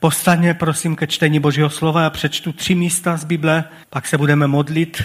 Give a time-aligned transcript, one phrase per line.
[0.00, 2.02] Postaňme prosím ke čtení Božího slova.
[2.02, 5.02] Já přečtu tři místa z Bible, pak se budeme modlit.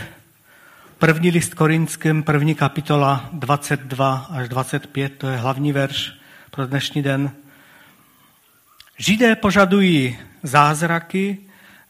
[0.97, 6.13] První list Korinským, první kapitola 22 až 25, to je hlavní verš
[6.51, 7.31] pro dnešní den.
[8.97, 11.37] Židé požadují zázraky,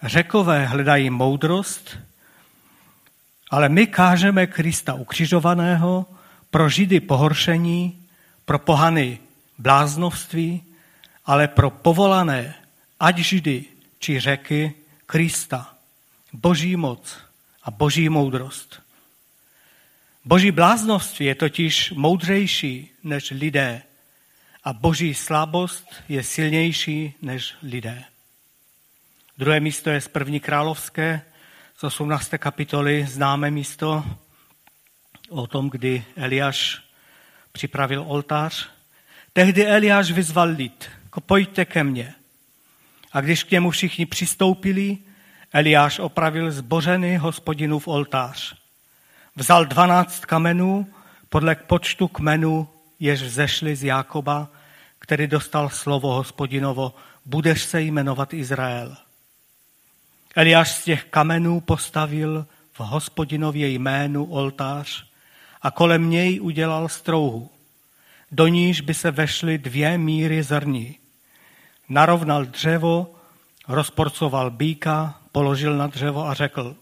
[0.03, 1.97] řekové hledají moudrost,
[3.51, 6.05] ale my kážeme Krista ukřižovaného,
[6.49, 7.99] pro Židy pohoršení,
[8.45, 9.19] pro pohany
[9.57, 10.63] bláznovství,
[11.25, 12.53] ale pro povolané,
[12.99, 13.65] ať Židy
[13.99, 14.73] či řeky,
[15.05, 15.75] Krista,
[16.33, 17.17] boží moc
[17.63, 18.81] a boží moudrost.
[20.25, 23.81] Boží bláznovství je totiž moudřejší než lidé
[24.63, 28.03] a boží slabost je silnější než lidé.
[29.37, 31.21] Druhé místo je z první královské,
[31.77, 32.31] z 18.
[32.37, 34.05] kapitoly, známé místo
[35.29, 36.81] o tom, kdy Eliáš
[37.51, 38.69] připravil oltář.
[39.33, 40.89] Tehdy Eliáš vyzval lid,
[41.25, 42.13] pojďte ke mně.
[43.15, 44.97] A když k němu všichni přistoupili,
[45.53, 48.55] Eliáš opravil zbořený hospodinův oltář.
[49.35, 50.87] Vzal dvanáct kamenů
[51.29, 52.67] podle počtu kmenů,
[52.99, 54.47] jež vzešli z Jákoba,
[54.99, 56.93] který dostal slovo hospodinovo,
[57.25, 58.97] budeš se jmenovat Izrael.
[60.35, 65.05] Eliáš z těch kamenů postavil v hospodinově jménu oltář
[65.61, 67.49] a kolem něj udělal strouhu.
[68.31, 70.97] Do níž by se vešly dvě míry zrní.
[71.89, 73.15] Narovnal dřevo,
[73.67, 76.75] rozporcoval býka, položil na dřevo a řekl,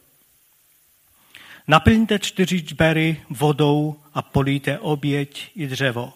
[1.68, 6.14] naplňte čtyři čbery vodou a políte oběť i dřevo.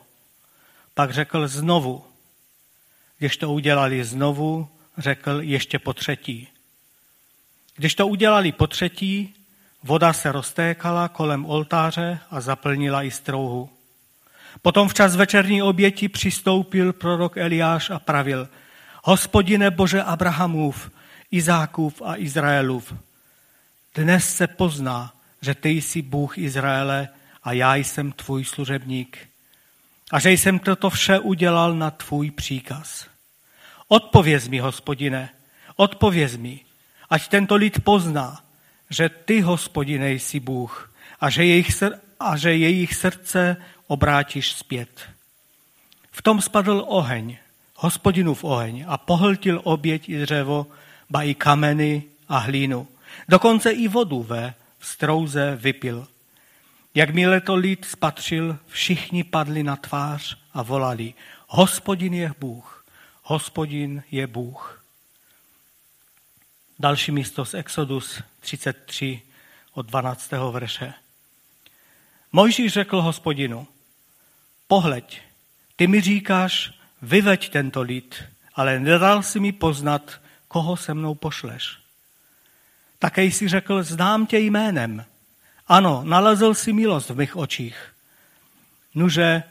[0.93, 2.03] Pak řekl znovu.
[3.17, 6.47] Když to udělali znovu, řekl ještě po třetí.
[7.75, 9.35] Když to udělali po třetí,
[9.83, 13.69] voda se roztékala kolem oltáře a zaplnila i strouhu.
[14.61, 18.49] Potom včas večerní oběti přistoupil prorok Eliáš a pravil,
[19.07, 20.91] hospodine Bože Abrahamův,
[21.31, 22.93] Izákův a Izraelův,
[23.95, 27.09] dnes se pozná, že ty jsi Bůh Izraele
[27.43, 29.17] a já jsem tvůj služebník
[30.11, 33.07] a že jsem toto vše udělal na tvůj příkaz.
[33.87, 35.29] Odpověz mi, hospodine,
[35.75, 36.59] odpověz mi,
[37.09, 38.43] ať tento lid pozná,
[38.89, 43.57] že ty, hospodine, jsi Bůh a že jejich, sr- a že jejich srdce
[43.87, 45.09] obrátíš zpět.
[46.11, 47.37] V tom spadl oheň,
[47.77, 50.67] hospodinův oheň a pohltil oběť i dřevo,
[51.09, 52.87] ba i kameny a hlínu.
[53.29, 56.07] Dokonce i vodu ve strouze vypil.
[56.95, 61.13] Jakmile to lid spatřil, všichni padli na tvář a volali,
[61.47, 62.85] hospodin je Bůh,
[63.23, 64.83] hospodin je Bůh.
[66.79, 69.21] Další místo z Exodus 33
[69.73, 70.31] od 12.
[70.51, 70.93] verše.
[72.31, 73.67] Mojžíš řekl hospodinu,
[74.67, 75.21] pohleď,
[75.75, 78.23] ty mi říkáš, vyveď tento lid,
[78.55, 81.77] ale nedal si mi poznat, koho se mnou pošleš.
[82.99, 85.05] Také jsi řekl, znám tě jménem.
[85.67, 87.93] Ano, nalezl si milost v mých očích.
[88.95, 89.43] Nuže,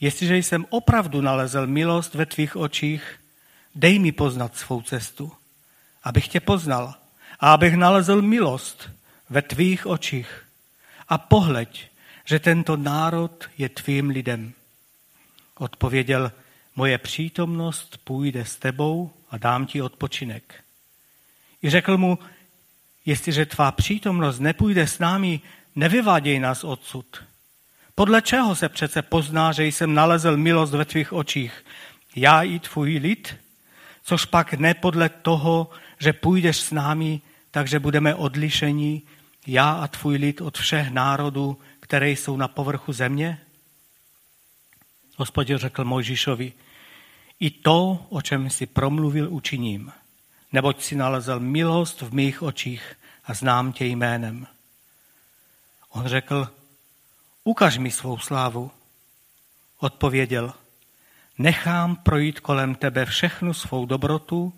[0.00, 3.20] jestliže jsem opravdu nalezl milost ve tvých očích,
[3.74, 5.32] dej mi poznat svou cestu,
[6.02, 6.94] abych tě poznal
[7.40, 8.90] a abych nalezl milost
[9.30, 10.46] ve tvých očích.
[11.08, 11.90] A pohleď,
[12.24, 14.52] že tento národ je tvým lidem.
[15.54, 16.32] Odpověděl,
[16.76, 20.64] moje přítomnost půjde s tebou a dám ti odpočinek.
[21.62, 22.18] I řekl mu,
[23.06, 25.40] jestliže tvá přítomnost nepůjde s námi,
[25.76, 27.22] nevyváděj nás odsud.
[27.94, 31.64] Podle čeho se přece pozná, že jsem nalezl milost ve tvých očích?
[32.16, 33.36] Já i tvůj lid?
[34.02, 37.20] Což pak ne podle toho, že půjdeš s námi,
[37.50, 39.02] takže budeme odlišení,
[39.46, 43.38] já a tvůj lid od všech národů, které jsou na povrchu země?
[45.20, 46.52] Hospodin řekl Mojžíšovi,
[47.40, 49.92] i to, o čem si promluvil, učiním,
[50.52, 54.46] neboť si nalezl milost v mých očích a znám tě jménem.
[55.92, 56.48] On řekl,
[57.44, 58.70] ukaž mi svou slávu.
[59.78, 60.52] Odpověděl,
[61.38, 64.52] nechám projít kolem tebe všechnu svou dobrotu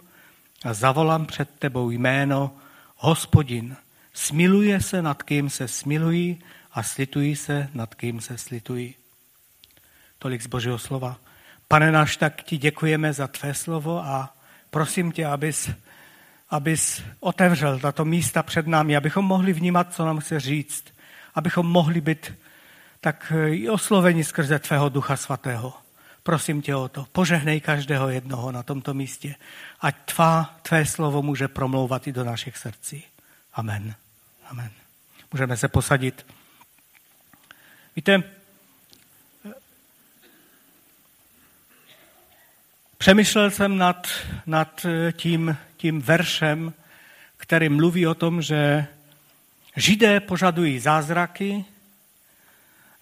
[0.64, 2.54] a zavolám před tebou jméno
[2.96, 3.76] Hospodin.
[4.14, 6.42] Smiluje se nad kým se smilují
[6.72, 9.01] a slitují se nad kým se slitují.
[10.22, 11.16] Tolik z Božího slova.
[11.68, 14.34] Pane náš, tak ti děkujeme za tvé slovo a
[14.70, 15.70] prosím tě, abys,
[16.50, 20.84] abys otevřel tato místa před námi, abychom mohli vnímat, co nám chce říct,
[21.34, 22.34] abychom mohli být
[23.00, 25.74] tak i osloveni skrze tvého ducha svatého.
[26.22, 27.06] Prosím tě o to.
[27.12, 29.34] Požehnej každého jednoho na tomto místě.
[29.80, 33.04] Ať tvá, tvé slovo může promlouvat i do našich srdcí.
[33.54, 33.94] Amen.
[34.46, 34.70] Amen.
[35.32, 36.26] Můžeme se posadit.
[37.96, 38.41] Víte,
[43.02, 44.08] Přemýšlel jsem nad,
[44.46, 46.72] nad tím, tím veršem,
[47.36, 48.86] který mluví o tom, že
[49.76, 51.64] Židé požadují zázraky,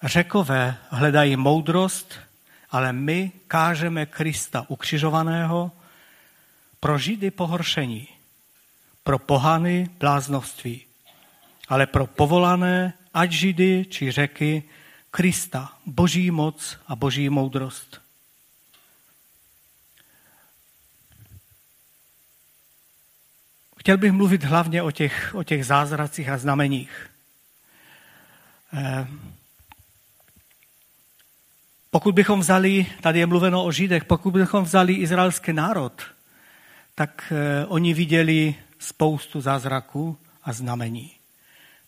[0.02, 2.14] řekové hledají moudrost,
[2.70, 5.72] ale my kážeme Krista ukřižovaného
[6.80, 8.08] pro Židy pohoršení,
[9.04, 10.84] pro pohany bláznoství,
[11.68, 14.62] ale pro povolané, ať Židy či řeky,
[15.10, 17.99] Krista, boží moc a boží moudrost.
[23.80, 27.10] Chtěl bych mluvit hlavně o těch, o těch zázracích a znameních.
[28.72, 29.06] Eh,
[31.90, 36.02] pokud bychom vzali, tady je mluveno o Židech, pokud bychom vzali izraelský národ,
[36.94, 41.10] tak eh, oni viděli spoustu zázraků a znamení.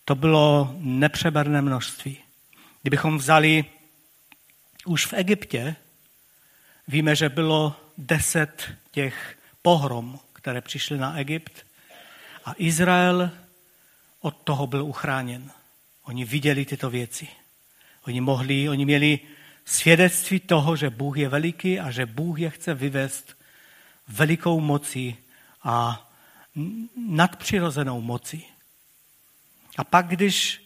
[0.05, 2.17] To bylo nepřeberné množství.
[2.81, 3.65] Kdybychom vzali
[4.85, 5.75] už v Egyptě,
[6.87, 11.65] víme, že bylo deset těch pohrom, které přišly na Egypt
[12.45, 13.31] a Izrael
[14.21, 15.51] od toho byl uchráněn.
[16.03, 17.27] Oni viděli tyto věci.
[18.07, 19.19] Oni mohli, oni měli
[19.65, 23.37] svědectví toho, že Bůh je veliký a že Bůh je chce vyvést
[24.07, 25.15] velikou moci
[25.63, 26.07] a
[27.07, 28.43] nadpřirozenou moci.
[29.77, 30.63] A pak, když,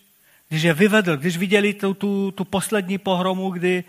[0.50, 3.84] když je vyvedl, když viděli tu, tu, tu poslední pohromu, kdy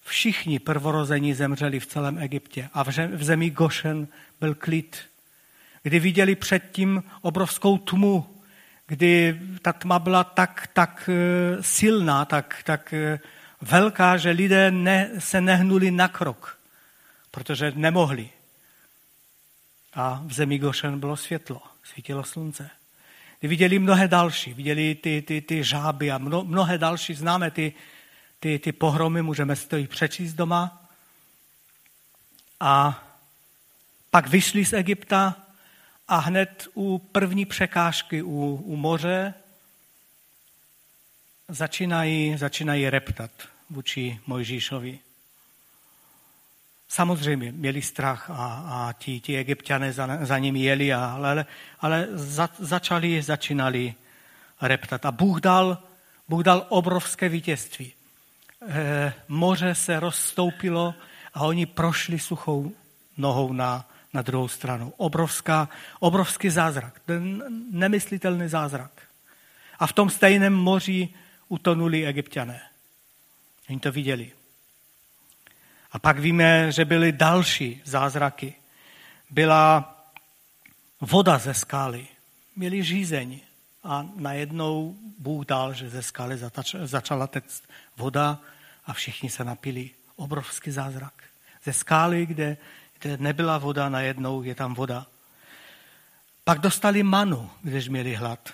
[0.00, 4.08] všichni prvorození zemřeli v celém Egyptě a v zemi Gošen
[4.40, 4.96] byl klid,
[5.82, 8.42] kdy viděli předtím obrovskou tmu,
[8.86, 13.20] kdy ta tma byla tak, tak eh, silná, tak, tak eh,
[13.60, 16.58] velká, že lidé ne, se nehnuli na krok,
[17.30, 18.30] protože nemohli.
[19.94, 22.70] A v zemi Gošen bylo světlo, svítilo slunce.
[23.42, 27.72] Viděli mnohé další, viděli ty, ty, ty žáby a mno, mnohé další, známe ty,
[28.40, 30.88] ty, ty pohromy, můžeme si to i přečíst doma.
[32.60, 33.04] A
[34.10, 35.41] pak vyšli z Egypta
[36.08, 39.34] a hned u první překážky u, u moře
[41.48, 43.30] začínají, začínají reptat
[43.70, 44.98] vůči Mojžíšovi.
[46.88, 48.34] Samozřejmě měli strach a,
[48.70, 51.46] a ti, ti egyptiané za, za nimi jeli, ale,
[51.80, 53.94] ale za, začali, začínali
[54.60, 55.06] reptat.
[55.06, 55.78] A Bůh dal,
[56.28, 57.92] Bůh dal obrovské vítězství.
[58.68, 60.94] E, moře se rozstoupilo
[61.34, 62.72] a oni prošli suchou
[63.16, 64.92] nohou na, na druhou stranu.
[64.96, 65.68] Obrovská,
[66.00, 69.02] obrovský zázrak, ten nemyslitelný zázrak.
[69.78, 71.08] A v tom stejném moři
[71.48, 72.60] utonuli egyptiané.
[73.70, 74.32] Oni to viděli.
[75.92, 78.54] A pak víme, že byly další zázraky.
[79.30, 79.96] Byla
[81.00, 82.06] voda ze skály.
[82.56, 83.40] Měli žízeň.
[83.84, 86.38] A najednou Bůh dal, že ze skály
[86.84, 88.38] začala tect voda
[88.84, 89.90] a všichni se napili.
[90.16, 91.22] Obrovský zázrak.
[91.64, 92.56] Ze skály, kde,
[93.02, 95.06] kde nebyla voda, najednou je tam voda.
[96.44, 98.52] Pak dostali manu, když měli hlad.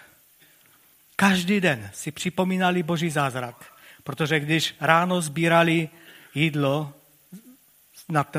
[1.17, 3.73] Každý den si připomínali boží zázrak,
[4.05, 5.89] protože když ráno sbírali
[6.35, 6.93] jídlo,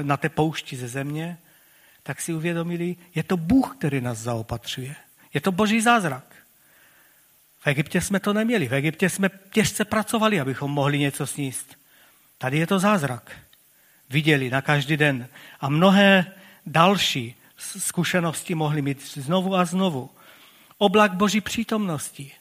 [0.01, 1.37] na, té poušti ze země,
[2.03, 4.95] tak si uvědomili, je to Bůh, který nás zaopatřuje.
[5.33, 6.23] Je to boží zázrak.
[7.59, 8.67] V Egyptě jsme to neměli.
[8.67, 11.77] V Egyptě jsme těžce pracovali, abychom mohli něco sníst.
[12.37, 13.31] Tady je to zázrak.
[14.09, 15.27] Viděli na každý den.
[15.59, 16.31] A mnohé
[16.65, 20.09] další zkušenosti mohli mít znovu a znovu.
[20.77, 22.31] Oblak boží přítomnosti.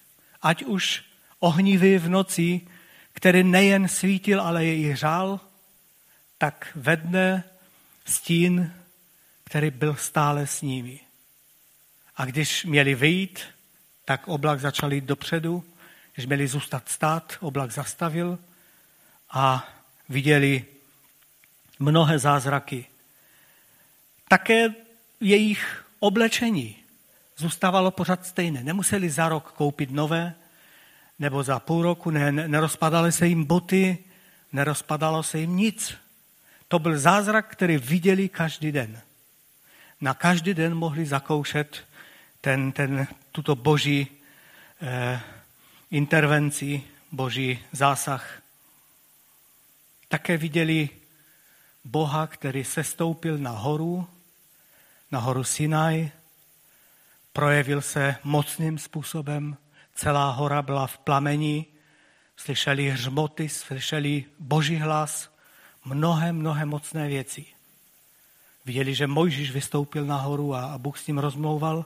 [0.42, 1.04] Ať už
[1.38, 2.61] ohnivý v noci,
[3.12, 5.40] který nejen svítil, ale je i řál,
[6.38, 7.45] tak vedne
[8.04, 8.73] stín,
[9.45, 11.00] který byl stále s nimi.
[12.16, 13.40] A když měli vyjít,
[14.04, 15.64] tak oblak začal jít dopředu.
[16.14, 18.38] Když měli zůstat stát, oblak zastavil
[19.31, 19.69] a
[20.09, 20.64] viděli
[21.78, 22.87] mnohé zázraky.
[24.28, 24.68] Také
[25.20, 26.76] jejich oblečení
[27.37, 28.64] zůstávalo pořád stejné.
[28.64, 30.35] Nemuseli za rok koupit nové,
[31.18, 33.99] nebo za půl roku, ne, nerozpadaly se jim boty,
[34.52, 35.94] nerozpadalo se jim nic.
[36.68, 39.00] To byl zázrak, který viděli každý den.
[40.00, 41.85] Na každý den mohli zakoušet
[42.40, 44.06] ten, ten, tuto boží
[44.82, 45.20] eh,
[45.90, 46.82] intervenci,
[47.12, 48.42] boží zásah.
[50.08, 50.88] Také viděli
[51.90, 54.09] Boha, který se stoupil na horu,
[55.12, 56.11] na horu Sinaj,
[57.33, 59.57] projevil se mocným způsobem,
[59.95, 61.66] celá hora byla v plameni,
[62.37, 65.30] slyšeli hřmoty, slyšeli boží hlas,
[65.85, 67.47] mnohé, mnohé mocné věci.
[68.64, 71.85] Viděli, že Mojžíš vystoupil nahoru a, a Bůh s ním rozmlouval.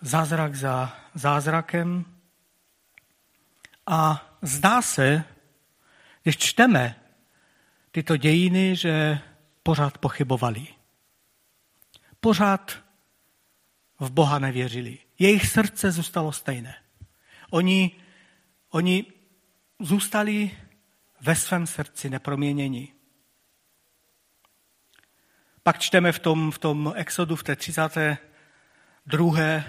[0.00, 2.04] Zázrak za zázrakem.
[3.86, 5.24] A zdá se,
[6.22, 7.07] když čteme
[7.90, 9.20] tyto dějiny, že
[9.62, 10.66] pořád pochybovali.
[12.20, 12.82] Pořád
[13.98, 14.98] v Boha nevěřili.
[15.18, 16.74] Jejich srdce zůstalo stejné.
[17.50, 17.90] Oni,
[18.70, 19.06] oni
[19.80, 20.50] zůstali
[21.20, 22.92] ve svém srdci neproměnění.
[25.62, 29.62] Pak čteme v tom, v tom exodu v té 32.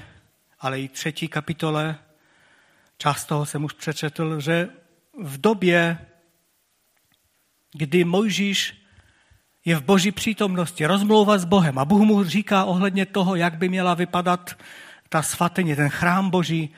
[0.60, 2.00] ale i třetí kapitole,
[2.98, 4.70] část toho jsem už přečetl, že
[5.24, 6.09] v době,
[7.74, 8.80] kdy Mojžíš
[9.66, 13.70] je v boží přítomnosti, rozmlouvá s Bohem a Bůh mu říká ohledně toho, jak by
[13.70, 14.58] měla vypadat
[15.10, 16.70] ta svatyně, ten chrám boží,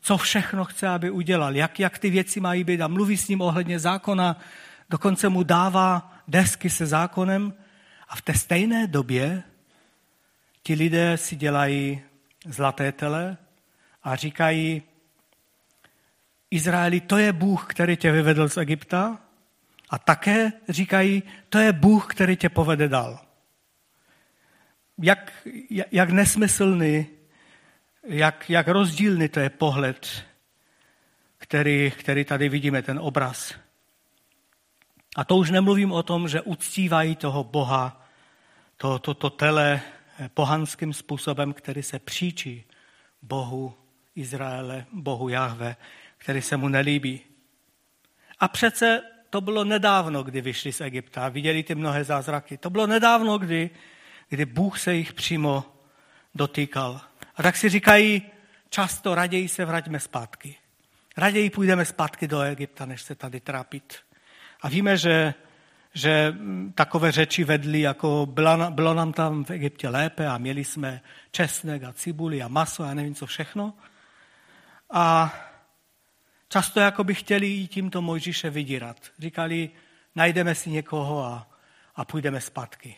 [0.00, 3.40] co všechno chce, aby udělal, jak, jak ty věci mají být a mluví s ním
[3.40, 4.36] ohledně zákona,
[4.90, 7.54] dokonce mu dává desky se zákonem
[8.08, 9.42] a v té stejné době
[10.62, 12.00] ti lidé si dělají
[12.46, 13.36] zlaté tele
[14.02, 14.82] a říkají,
[16.50, 19.18] Izraeli, to je Bůh, který tě vyvedl z Egypta
[19.90, 23.20] a také říkají, to je Bůh, který tě povede dál.
[24.98, 25.46] Jak,
[25.90, 27.06] jak nesmyslný,
[28.04, 30.24] jak, jak rozdílný to je pohled,
[31.38, 33.54] který, který tady vidíme, ten obraz.
[35.16, 38.06] A to už nemluvím o tom, že uctívají toho Boha,
[38.76, 39.80] to, to, to tele
[40.34, 42.64] pohanským způsobem, který se příčí
[43.22, 43.74] Bohu
[44.14, 45.76] Izraele, Bohu Jahve,
[46.16, 47.20] který se mu nelíbí.
[48.38, 52.56] A přece to bylo nedávno, kdy vyšli z Egypta a viděli ty mnohé zázraky.
[52.56, 53.70] To bylo nedávno, kdy,
[54.28, 55.64] kdy Bůh se jich přímo
[56.34, 57.00] dotýkal.
[57.36, 58.22] A tak si říkají,
[58.70, 60.56] často raději se vraťme zpátky.
[61.16, 63.96] Raději půjdeme zpátky do Egypta, než se tady trápit.
[64.60, 65.34] A víme, že,
[65.94, 66.34] že
[66.74, 71.84] takové řeči vedly, jako bylo, bylo nám tam v Egyptě lépe a měli jsme česnek
[71.84, 73.74] a cibuli a maso a nevím co všechno.
[74.90, 75.34] A
[76.48, 79.10] často jako by chtěli i tímto Mojžíše vydírat.
[79.18, 79.70] Říkali,
[80.14, 81.50] najdeme si někoho a,
[81.96, 82.96] a půjdeme zpátky.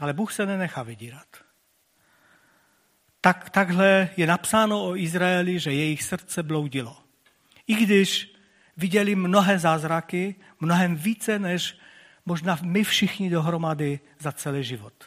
[0.00, 1.26] Ale Bůh se nenechá vydírat.
[3.20, 6.96] Tak, takhle je napsáno o Izraeli, že jejich srdce bloudilo.
[7.66, 8.34] I když
[8.76, 11.78] viděli mnohé zázraky, mnohem více než
[12.26, 15.04] možná my všichni dohromady za celý život.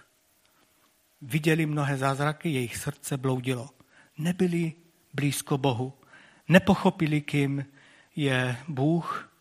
[1.21, 3.69] Viděli mnohé zázraky, jejich srdce bloudilo.
[4.17, 4.73] Nebyli
[5.13, 5.98] blízko Bohu
[6.49, 7.65] nepochopili, kým
[8.15, 9.31] je Bůh,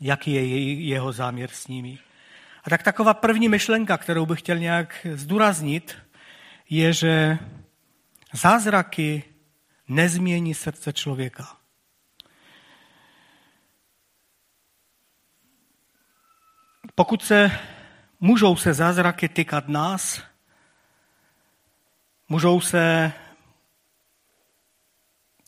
[0.00, 1.98] jaký je jeho záměr s nimi.
[2.64, 5.96] A tak taková první myšlenka, kterou bych chtěl nějak zdůraznit,
[6.70, 7.38] je, že
[8.32, 9.22] zázraky
[9.88, 11.56] nezmění srdce člověka.
[16.94, 17.50] Pokud se
[18.20, 20.22] můžou se zázraky týkat nás,
[22.28, 23.12] můžou se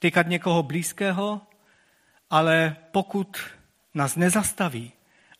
[0.06, 1.40] týkat někoho blízkého,
[2.30, 3.38] ale pokud
[3.94, 4.92] nás nezastaví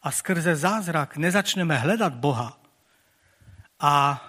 [0.03, 2.61] a skrze zázrak nezačneme hledat Boha
[3.81, 4.25] a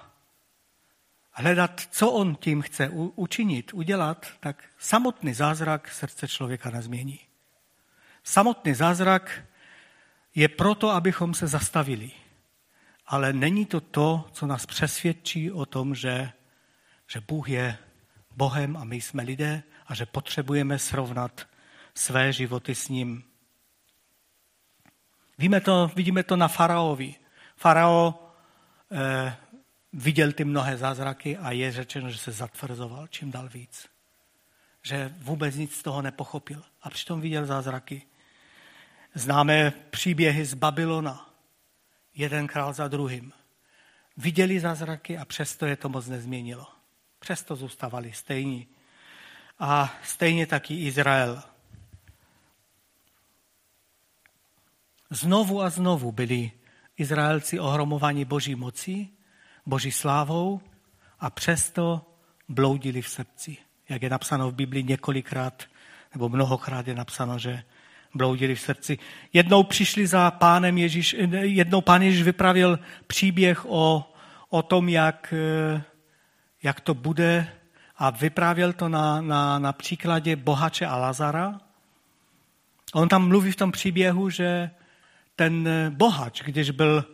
[1.32, 7.20] hledat, co on tím chce učinit, udělat, tak samotný zázrak srdce člověka nezmění.
[8.24, 9.44] Samotný zázrak
[10.36, 12.12] je proto, abychom se zastavili.
[13.08, 16.32] Ale není to to, co nás přesvědčí o tom, že,
[17.08, 17.77] že Bůh je
[18.38, 21.48] Bohem a my jsme lidé a že potřebujeme srovnat
[21.96, 23.24] své životy s ním.
[25.38, 27.15] Víme to, vidíme to na faraovi.
[27.56, 28.32] Farao
[28.91, 29.36] eh,
[29.94, 33.88] viděl ty mnohé zázraky a je řečeno, že se zatvrzoval čím dál víc.
[34.84, 36.63] Že vůbec nic z toho nepochopil.
[36.82, 38.01] A přitom viděl zázraky.
[39.13, 41.29] Známe příběhy z Babylona.
[42.15, 43.34] Jeden král za druhým.
[44.17, 46.76] Viděli zázraky a přesto je to moc nezměnilo.
[47.27, 48.67] Přesto zůstávali stejní
[49.60, 51.43] a stejně taky Izrael.
[55.10, 56.51] Znovu a znovu byli
[56.98, 59.13] Izraelci ohromovaní boží mocí,
[59.65, 60.62] boží slávou
[61.19, 62.05] a přesto
[62.50, 63.57] bloudili v srdci.
[63.89, 65.63] Jak je napsáno v Biblii několikrát,
[66.13, 67.63] nebo mnohokrát je napsáno, že
[68.13, 68.98] bloudili v srdci.
[69.34, 74.13] Jednou přišli za pánem Ježíš, jednou pán Ježíš vypravil příběh o,
[74.50, 75.34] o tom, jak,
[76.67, 77.47] jak to bude
[77.97, 81.59] a vyprávěl to na, na, na příkladě bohače a Lazara.
[82.93, 84.69] On tam mluví v tom příběhu, že
[85.36, 87.05] ten bohač, když byl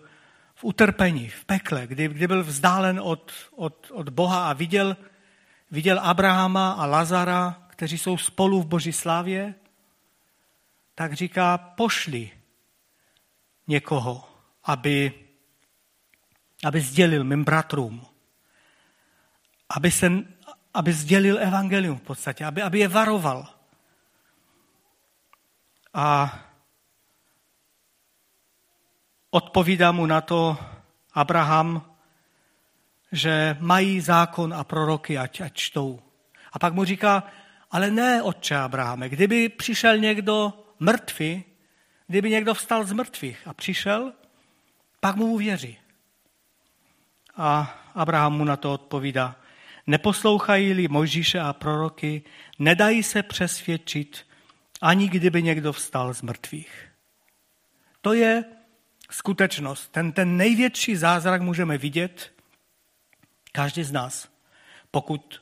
[0.55, 4.97] v utrpení, v pekle, kdy, kdy byl vzdálen od, od, od Boha a viděl,
[5.71, 9.55] viděl Abrahama a Lazara, kteří jsou spolu v boží slávě,
[10.95, 12.31] tak říká, pošli
[13.67, 14.29] někoho,
[14.63, 15.13] aby,
[16.65, 18.12] aby sdělil mým bratrům,
[19.73, 20.11] aby se,
[20.73, 23.47] aby sdělil evangelium v podstatě, aby, aby je varoval.
[25.93, 26.39] A
[29.29, 30.57] odpovídá mu na to
[31.13, 31.81] Abraham,
[33.11, 36.01] že mají zákon a proroky, ať, ať čtou.
[36.53, 37.23] A pak mu říká,
[37.71, 41.43] ale ne, otče Abrahame, kdyby přišel někdo mrtvý,
[42.07, 44.13] kdyby někdo vstal z mrtvých a přišel,
[44.99, 45.77] pak mu uvěří.
[47.37, 49.35] A Abraham mu na to odpovídá,
[49.87, 52.21] neposlouchají-li Mojžíše a proroky,
[52.59, 54.27] nedají se přesvědčit,
[54.81, 56.87] ani kdyby někdo vstal z mrtvých.
[58.01, 58.43] To je
[59.11, 59.91] skutečnost.
[59.91, 62.33] Ten, ten největší zázrak můžeme vidět
[63.51, 64.29] každý z nás,
[64.91, 65.41] pokud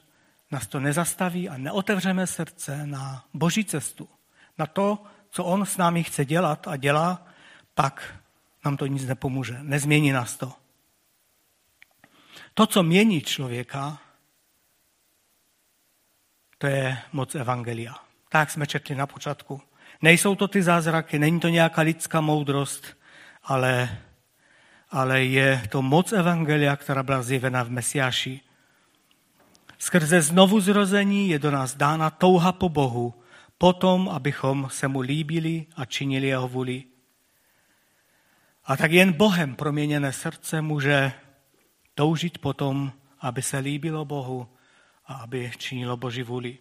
[0.51, 4.09] nás to nezastaví a neotevřeme srdce na boží cestu,
[4.57, 7.27] na to, co on s námi chce dělat a dělá,
[7.75, 8.15] pak
[8.65, 9.57] nám to nic nepomůže.
[9.61, 10.53] Nezmění nás to.
[12.53, 14.01] To, co mění člověka,
[16.61, 17.95] to je moc Evangelia.
[18.29, 19.61] Tak jsme četli na počátku.
[20.01, 22.97] Nejsou to ty zázraky, není to nějaká lidská moudrost,
[23.43, 23.97] ale,
[24.89, 28.41] ale je to moc Evangelia, která byla zjevena v Mesiáši.
[29.77, 33.13] Skrze znovu zrození je do nás dána touha po Bohu,
[33.57, 36.83] potom, abychom se mu líbili a činili jeho vůli.
[38.65, 41.11] A tak jen Bohem proměněné srdce může
[41.95, 44.47] toužit potom, aby se líbilo Bohu
[45.05, 46.57] a aby činilo Boží vůli.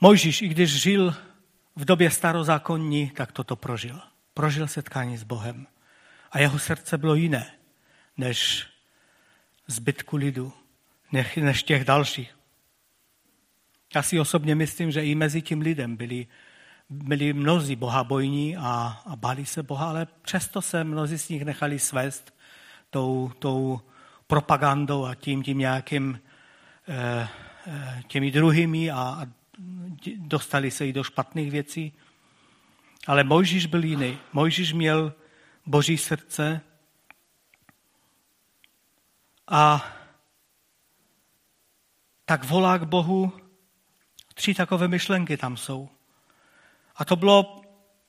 [0.00, 1.14] Mojžíš, i když žil
[1.76, 4.00] v době starozákonní, tak toto prožil.
[4.34, 5.66] Prožil setkání s Bohem.
[6.32, 7.52] A jeho srdce bylo jiné
[8.16, 8.66] než
[9.66, 10.52] zbytku lidu,
[11.36, 12.36] než těch dalších.
[13.94, 16.26] Já si osobně myslím, že i mezi tím lidem byli,
[16.90, 21.78] byli mnozí bohabojní a, a báli se Boha, ale přesto se mnozí z nich nechali
[21.78, 22.35] svést
[22.90, 23.80] tou, tou
[24.26, 26.20] propagandou a tím, tím nějakým
[26.88, 27.28] eh,
[27.66, 29.26] eh těmi druhými a, a
[30.16, 31.92] dostali se i do špatných věcí.
[33.06, 34.18] Ale Mojžíš byl jiný.
[34.32, 35.12] Mojžíš měl
[35.66, 36.60] boží srdce
[39.48, 39.92] a
[42.24, 43.32] tak volá k Bohu.
[44.34, 45.88] Tři takové myšlenky tam jsou.
[46.96, 47.55] A to bylo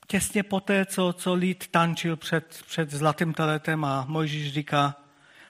[0.08, 4.96] těsně poté, co, co lid tančil před, před zlatým teletem a Mojžíš říká,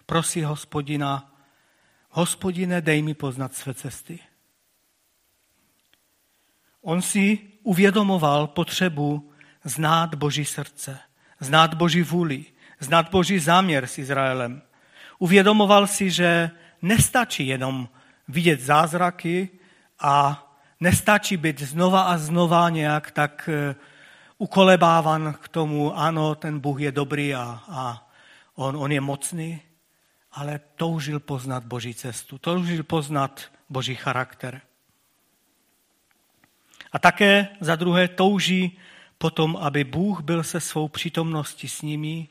[0.07, 1.35] prosí hospodina,
[2.11, 4.19] hospodine, dej mi poznat své cesty.
[6.83, 9.33] On si uvědomoval potřebu
[9.65, 10.99] znát Boží srdce,
[11.41, 12.45] znát Boží vůli,
[12.81, 14.63] znát Boží záměr s Izraelem.
[15.19, 16.51] Uvědomoval si, že
[16.83, 17.89] nestačí jenom
[18.29, 19.49] vidět zázraky
[20.01, 20.45] a
[20.81, 23.75] nestačí být znova a znova nějak tak eh,
[24.39, 28.11] ukolebávan k tomu, ano, ten Bůh je dobrý a, a
[28.55, 29.61] on, on je mocný,
[30.33, 34.61] ale toužil poznat Boží cestu, toužil poznat Boží charakter.
[36.93, 38.79] A také za druhé touží
[39.19, 42.29] potom, aby Bůh byl se svou přítomností s nimi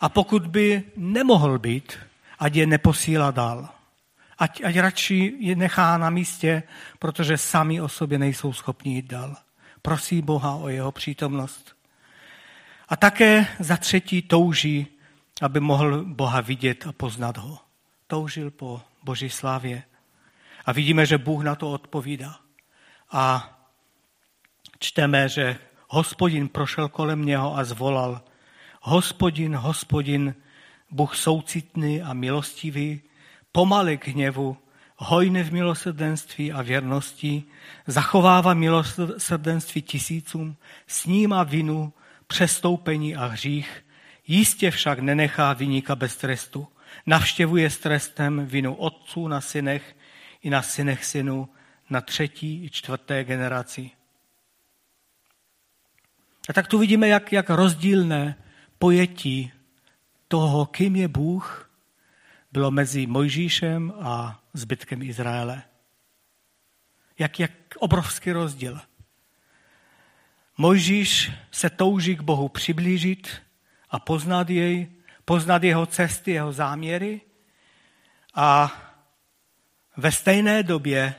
[0.00, 1.98] a pokud by nemohl být,
[2.38, 3.68] ať je neposílá dál.
[4.38, 6.62] Ať, ať radši je nechá na místě,
[6.98, 9.36] protože sami o sobě nejsou schopni jít dál.
[9.86, 11.76] Prosí Boha o jeho přítomnost.
[12.88, 14.86] A také za třetí touží,
[15.40, 17.58] aby mohl Boha vidět a poznat ho.
[18.06, 19.82] Toužil po boží slávě.
[20.66, 22.36] A vidíme, že Bůh na to odpovídá.
[23.12, 23.50] A
[24.78, 28.22] čteme, že hospodin prošel kolem něho a zvolal,
[28.80, 30.34] hospodin, hospodin,
[30.90, 33.02] Bůh soucitný a milostivý,
[33.52, 34.56] pomalý k hněvu,
[35.04, 37.44] hojný v milosrdenství a věrnosti,
[37.86, 41.92] zachovává milosrdenství tisícům, snímá vinu,
[42.26, 43.84] přestoupení a hřích,
[44.26, 46.68] jistě však nenechá vyníka bez trestu.
[47.06, 49.96] Navštěvuje s trestem vinu otců na synech
[50.42, 51.48] i na synech synů
[51.90, 53.90] na třetí i čtvrté generaci.
[56.48, 58.36] A tak tu vidíme, jak, jak rozdílné
[58.78, 59.52] pojetí
[60.28, 61.63] toho, kým je Bůh,
[62.54, 65.62] bylo mezi Mojžíšem a zbytkem Izraele.
[67.18, 68.80] Jak, jak obrovský rozdíl.
[70.58, 73.42] Mojžíš se touží k Bohu přiblížit
[73.90, 74.86] a poznat jej,
[75.24, 77.20] poznat jeho cesty, jeho záměry
[78.34, 78.72] a
[79.96, 81.14] ve stejné době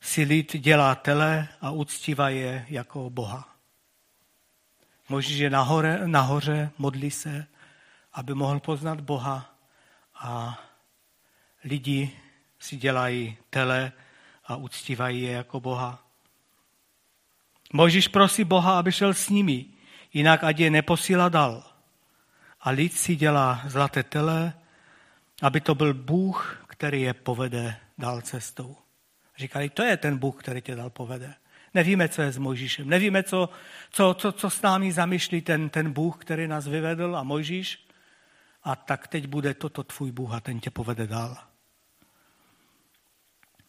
[0.00, 3.56] si lid dělá tele a uctívá je jako Boha.
[5.08, 7.46] Možíš je nahoře, nahoře, modlí se,
[8.12, 9.53] aby mohl poznat Boha
[10.14, 10.60] a
[11.64, 12.10] lidi
[12.58, 13.92] si dělají tele
[14.44, 16.04] a uctívají je jako Boha.
[17.72, 19.66] Možíš prosí Boha, aby šel s nimi,
[20.12, 21.64] jinak ať je neposílá dal.
[22.60, 24.52] A lid si dělá zlaté tele,
[25.42, 28.76] aby to byl Bůh, který je povede dál cestou.
[29.36, 31.34] Říkali, to je ten Bůh, který tě dal povede.
[31.74, 32.88] Nevíme, co je s Mojžíšem.
[32.88, 33.48] Nevíme, co,
[33.90, 37.83] co, co, co s námi zamýšlí ten, ten Bůh, který nás vyvedl a Mojžíš.
[38.64, 41.36] A tak teď bude toto tvůj Bůh a ten tě povede dál.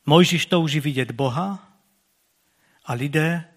[0.05, 1.71] Mojžíš touží vidět Boha
[2.85, 3.53] a lidé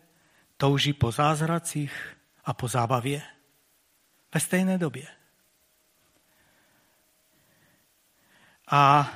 [0.57, 3.23] touží po zázracích a po zábavě.
[4.35, 5.07] Ve stejné době.
[8.71, 9.11] A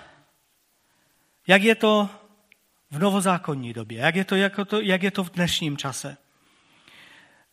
[1.47, 2.11] jak je to
[2.91, 3.99] v novozákonní době?
[3.99, 6.17] Jak je to, jak to, jak je to v dnešním čase?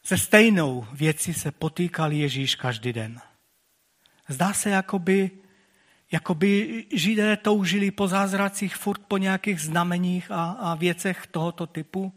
[0.03, 3.21] Se stejnou věcí se potýkal Ježíš každý den.
[4.29, 5.31] Zdá se, jakoby,
[6.11, 12.13] jakoby židé toužili po zázracích furt po nějakých znameních a, a věcech tohoto typu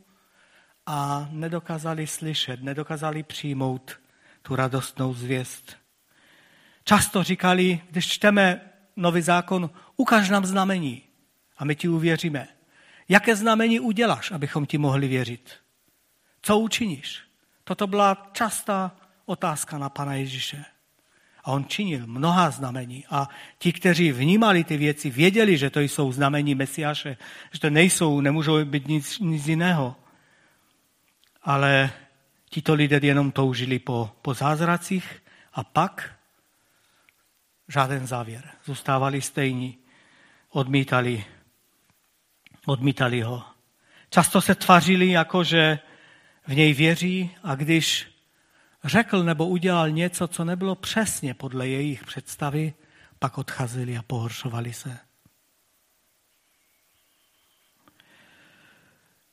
[0.86, 4.00] a nedokázali slyšet, nedokázali přijmout
[4.42, 5.76] tu radostnou zvěst.
[6.84, 8.60] Často říkali, když čteme
[8.96, 11.02] nový zákon, ukaž nám znamení
[11.58, 12.48] a my ti uvěříme.
[13.08, 15.52] Jaké znamení uděláš, abychom ti mohli věřit?
[16.42, 17.22] Co učiníš?
[17.64, 18.96] Toto byla častá
[19.26, 20.64] otázka na Pana Ježíše.
[21.44, 23.04] A on činil mnoha znamení.
[23.10, 23.28] A
[23.58, 27.16] ti, kteří vnímali ty věci, věděli, že to jsou znamení Mesiáše,
[27.52, 29.96] že to nejsou, nemůžou být nic, nic jiného.
[31.42, 31.90] Ale
[32.50, 36.14] tito lidé jenom toužili po, po zázracích a pak
[37.68, 38.44] žádný závěr.
[38.64, 39.78] Zůstávali stejní,
[40.50, 41.24] odmítali,
[42.66, 43.44] odmítali ho.
[44.10, 45.78] Často se tvařili jako, že
[46.46, 48.11] v něj věří a když
[48.84, 52.74] řekl nebo udělal něco, co nebylo přesně podle jejich představy,
[53.18, 54.98] pak odcházeli a pohoršovali se.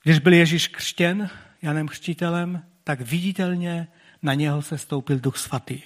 [0.03, 1.29] Když byl Ježíš křtěn
[1.61, 3.87] Janem Křtitelem, tak viditelně
[4.21, 5.81] na něho se stoupil Duch Svatý.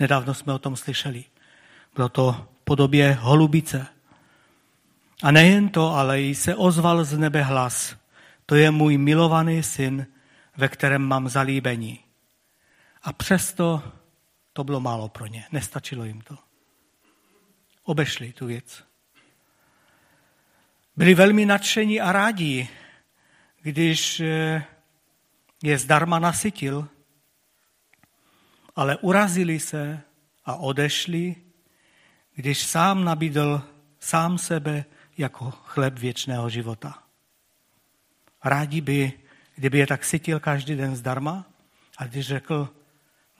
[0.00, 1.24] Nedávno jsme o tom slyšeli.
[1.94, 3.86] Bylo to v podobě holubice.
[5.22, 7.96] A nejen to, ale i se ozval z nebe hlas.
[8.46, 10.06] To je můj milovaný syn,
[10.56, 12.07] ve kterém mám zalíbení.
[13.02, 13.92] A přesto
[14.52, 15.46] to bylo málo pro ně.
[15.52, 16.38] Nestačilo jim to.
[17.82, 18.84] Obešli tu věc.
[20.96, 22.68] Byli velmi nadšení a rádi,
[23.62, 24.64] když eh,
[25.62, 26.88] je zdarma nasytil,
[28.76, 30.00] ale urazili se
[30.44, 31.36] a odešli,
[32.34, 33.62] když sám nabídl
[33.98, 34.84] sám sebe
[35.18, 37.02] jako chleb věčného života.
[38.44, 39.12] Rádi by,
[39.54, 41.46] kdyby je tak sytil každý den zdarma,
[41.98, 42.68] a když řekl,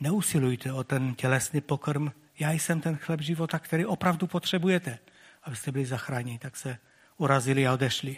[0.00, 4.98] neusilujte o ten tělesný pokrm, já jsem ten chleb života, který opravdu potřebujete,
[5.42, 6.78] abyste byli zachráněni, tak se
[7.16, 8.16] urazili a odešli.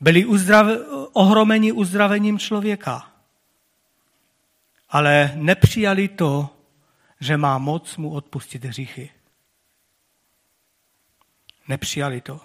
[0.00, 0.66] Byli uzdrav,
[1.12, 3.12] ohromeni uzdravením člověka,
[4.88, 6.56] ale nepřijali to,
[7.20, 9.10] že má moc mu odpustit hříchy.
[11.68, 12.40] Nepřijali to.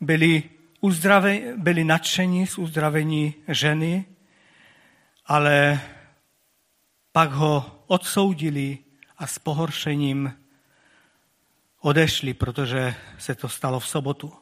[0.00, 4.04] Byli, uzdrave, byli nadšení z uzdravení ženy,
[5.28, 5.80] ale
[7.12, 8.78] pak ho odsoudili
[9.18, 10.44] a s pohoršením
[11.80, 14.32] odešli, protože se to stalo v sobotu.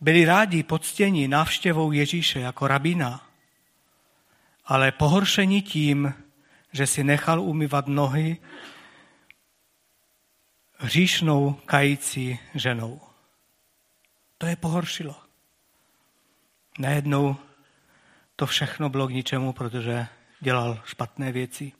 [0.00, 3.26] Byli rádi poctěni návštěvou Ježíše jako rabína,
[4.64, 6.14] ale pohoršení tím,
[6.72, 8.36] že si nechal umývat nohy
[10.78, 13.11] hříšnou kající ženou.
[14.42, 15.16] To je pohoršilo.
[16.78, 17.36] Najednou
[18.36, 20.06] to všechno bylo k ničemu, protože
[20.40, 21.72] dělal špatné věci.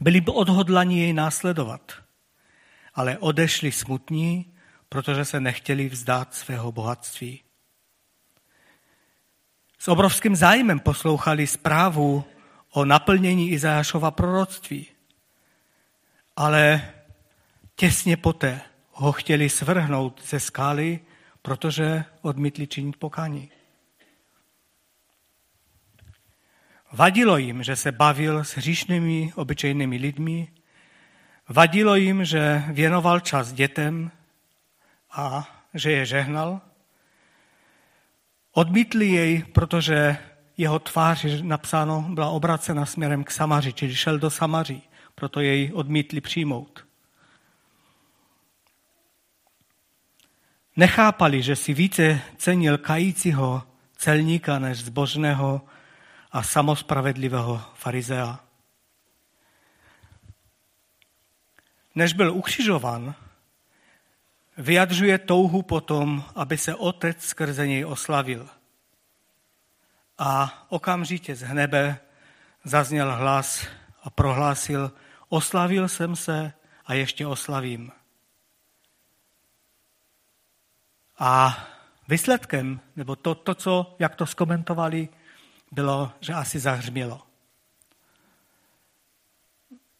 [0.00, 1.92] Byli by odhodlaní jej následovat,
[2.94, 4.54] ale odešli smutní,
[4.88, 7.42] protože se nechtěli vzdát svého bohatství.
[9.78, 12.24] S obrovským zájmem poslouchali zprávu
[12.70, 14.86] o naplnění Izajášova proroctví,
[16.36, 16.92] ale
[17.74, 18.60] těsně poté
[18.92, 21.05] ho chtěli svrhnout ze skály,
[21.46, 23.50] protože odmítli činit pokání.
[26.92, 30.48] Vadilo jim, že se bavil s hříšnými, obyčejnými lidmi,
[31.48, 34.10] vadilo jim, že věnoval čas dětem
[35.10, 36.60] a že je žehnal.
[38.52, 40.16] Odmítli jej, protože
[40.56, 44.82] jeho tvář, napsáno, byla obracena směrem k Samaři, čili šel do Samaří,
[45.14, 46.85] proto jej odmítli přijmout.
[50.76, 53.62] Nechápali, že si více cenil kajícího
[53.96, 55.62] celníka než zbožného
[56.32, 58.40] a samospravedlivého farizea.
[61.94, 63.14] Než byl ukřižovan,
[64.58, 68.48] vyjadřuje touhu potom, aby se otec skrze něj oslavil.
[70.18, 71.98] A okamžitě z hnebe
[72.64, 73.66] zazněl hlas
[74.02, 74.92] a prohlásil,
[75.28, 76.52] oslavil jsem se
[76.86, 77.92] a ještě oslavím.
[81.18, 81.66] A
[82.08, 85.08] výsledkem, nebo to, to co, jak to skomentovali,
[85.72, 87.22] bylo, že asi zahřmělo.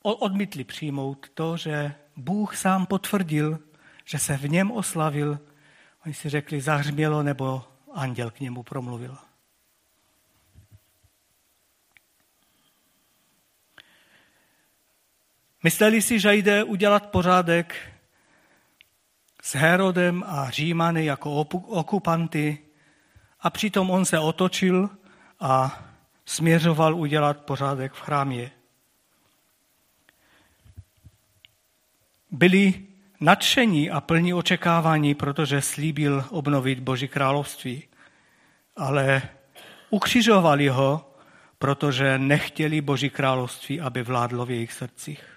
[0.03, 3.59] Odmítli přijmout to, že Bůh sám potvrdil,
[4.05, 5.39] že se v něm oslavil.
[6.05, 9.19] Oni si řekli, zahřmělo, nebo anděl k němu promluvil.
[15.63, 17.96] Mysleli si, že jde udělat pořádek
[19.47, 22.59] s Herodem a Římany jako okupanty
[23.41, 24.91] a přitom on se otočil
[25.41, 25.83] a
[26.25, 28.51] směřoval udělat pořádek v chrámě.
[32.31, 32.75] Byli
[33.21, 37.83] nadšení a plní očekávání, protože slíbil obnovit Boží království,
[38.77, 39.23] ale
[39.91, 41.15] ukřižovali ho,
[41.59, 45.36] protože nechtěli Boží království, aby vládlo v jejich srdcích.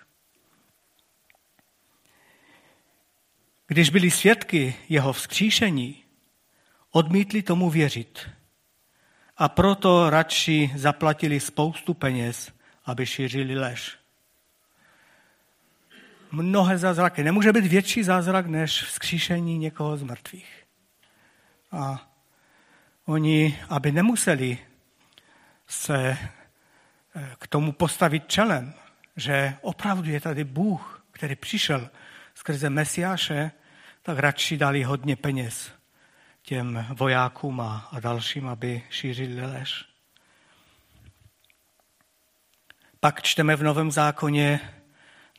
[3.70, 6.04] Když byli svědky jeho vzkříšení,
[6.92, 8.30] odmítli tomu věřit.
[9.38, 12.52] A proto radši zaplatili spoustu peněz,
[12.86, 13.98] aby šířili lež.
[16.32, 17.24] Mnohé zázraky.
[17.24, 20.66] Nemůže být větší zázrak než vzkříšení někoho z mrtvých.
[21.72, 22.12] A
[23.06, 24.58] oni, aby nemuseli
[25.68, 28.74] se eh, k tomu postavit čelem,
[29.16, 31.90] že opravdu je tady Bůh, který přišel
[32.34, 33.52] skrze Mesiáše,
[34.02, 35.72] tak radši dali hodně peněz
[36.42, 39.86] těm vojákům a, a dalším, aby šířili lež.
[43.00, 44.60] Pak čteme v Novém zákoně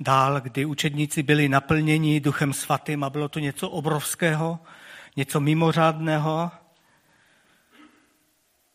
[0.01, 4.59] dál, kdy učedníci byli naplněni Duchem Svatým a bylo to něco obrovského,
[5.17, 6.51] něco mimořádného,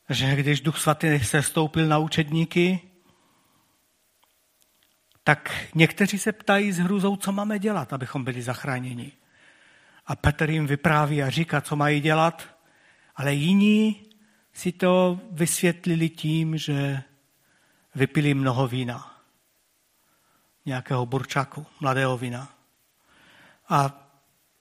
[0.09, 2.81] že když Duch Svatý se stoupil na učedníky,
[5.23, 9.11] tak někteří se ptají s hrůzou, co máme dělat, abychom byli zachráněni.
[10.07, 12.43] A Petr jim vypráví a říká, co mají dělat,
[13.15, 14.05] ale jiní
[14.53, 17.03] si to vysvětlili tím, že
[17.95, 19.21] vypili mnoho vína.
[20.65, 22.49] Nějakého burčaku, mladého vína.
[23.69, 24.07] A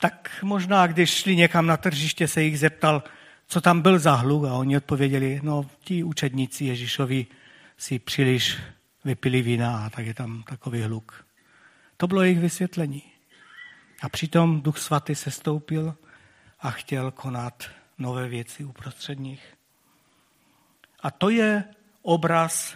[0.01, 3.03] tak možná, když šli někam na tržiště, se jich zeptal,
[3.47, 7.27] co tam byl za hluk a oni odpověděli, no ti učedníci Ježíšovi
[7.79, 8.59] si příliš
[9.05, 11.27] vypili vína a tak je tam takový hluk.
[11.97, 13.14] To bylo jejich vysvětlení.
[14.05, 15.97] A přitom Duch Svatý se stoupil
[16.61, 17.65] a chtěl konat
[17.99, 19.57] nové věci uprostřed nich.
[21.03, 21.65] A to je
[22.03, 22.75] obraz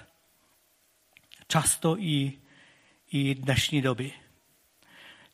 [1.49, 2.33] často i,
[3.13, 4.13] i dnešní doby.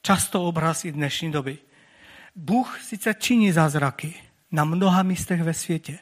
[0.02, 1.58] Často obraz i dnešní doby.
[2.36, 4.14] Bůh sice činí zázraky
[4.50, 5.98] na mnoha místech ve světě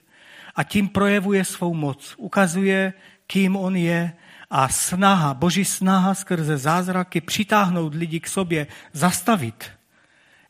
[0.55, 2.93] a tím projevuje svou moc, ukazuje,
[3.27, 4.13] kým on je
[4.51, 9.82] a snaha, boží snaha skrze zázraky přitáhnout lidi k sobě, zastavit,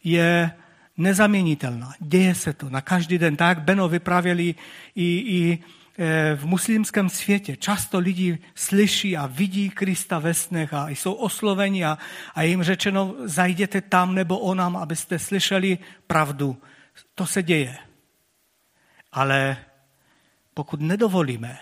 [0.04, 0.50] je
[0.96, 1.92] nezaměnitelná.
[2.00, 3.36] Děje se to na každý den.
[3.36, 4.54] Tak Beno vyprávěli
[4.94, 5.58] i, i
[5.98, 7.56] e, v muslimském světě.
[7.56, 11.98] Často lidi slyší a vidí Krista ve snech a jsou osloveni a,
[12.34, 16.62] a jim řečeno, zajděte tam nebo onam, abyste slyšeli pravdu.
[17.14, 17.76] To se děje.
[19.12, 19.56] Ale
[20.54, 21.58] pokud nedovolíme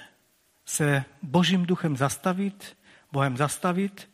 [0.64, 2.76] se Božím duchem zastavit,
[3.12, 4.10] Bohem zastavit,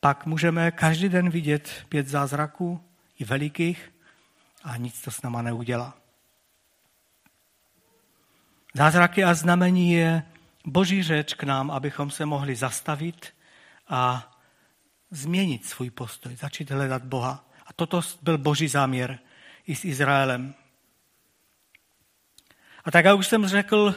[0.00, 2.80] pak můžeme každý den vidět pět zázraků,
[3.18, 3.94] i velikých,
[4.64, 5.94] a nic to s náma neudělá.
[8.74, 10.22] Zázraky a znamení je
[10.64, 13.34] boží řeč k nám, abychom se mohli zastavit
[13.88, 14.32] a
[15.10, 17.44] změnit svůj postoj, začít hledat Boha.
[17.66, 19.18] A toto byl boží záměr
[19.66, 20.54] i s Izraelem.
[22.84, 23.94] A tak, jak už jsem řekl,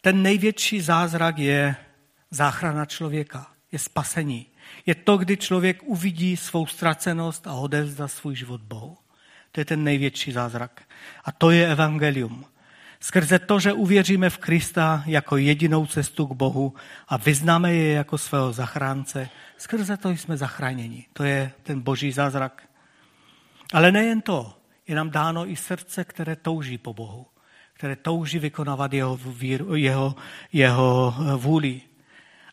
[0.00, 1.76] ten největší zázrak je
[2.30, 4.46] záchrana člověka, je spasení.
[4.86, 8.96] Je to, kdy člověk uvidí svou ztracenost a odevzdá svůj život Bohu.
[9.52, 10.82] To je ten největší zázrak.
[11.24, 12.44] A to je evangelium.
[13.00, 16.74] Skrze to, že uvěříme v Krista jako jedinou cestu k Bohu
[17.08, 21.06] a vyznáme je jako svého zachránce, skrze to jsme zachráněni.
[21.12, 22.68] To je ten boží zázrak.
[23.72, 27.26] Ale nejen to, je nám dáno i srdce, které touží po Bohu,
[27.72, 29.18] které touží vykonávat jeho,
[29.74, 30.14] jeho,
[30.52, 31.80] jeho vůli.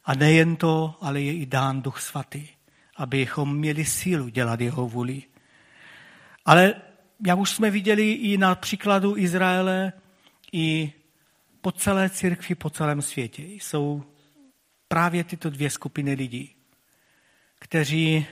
[0.06, 2.48] A nejen to, ale je i dán Duch Svatý,
[2.96, 5.24] abychom měli sílu dělat jeho vůli.
[6.46, 6.74] Ale
[7.28, 9.94] jak už jsme viděli i na příkladu Izraele,
[10.52, 10.94] i
[11.62, 14.04] po celé církvi, po celém světě, jsou
[14.88, 16.56] právě tyto dvě skupiny lidí,
[17.60, 18.26] kteří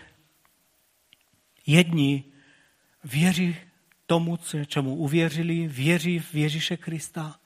[1.68, 2.24] jedni
[3.04, 3.56] věří
[4.06, 7.40] tomu, čemu uvěřili, věří v Ježíše Krista.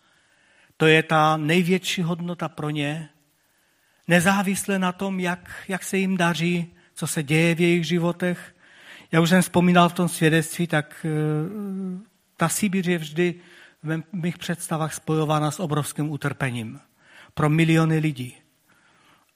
[0.77, 3.09] To je ta největší hodnota pro ně,
[4.07, 8.55] nezávisle na tom, jak, jak se jim daří co se děje v jejich životech.
[9.11, 11.09] Já už jsem vzpomínal v tom svědectví, tak eh,
[12.37, 13.35] ta Sibíř je vždy
[13.83, 16.79] v mých představách spojována s obrovským utrpením
[17.33, 18.35] pro miliony lidí.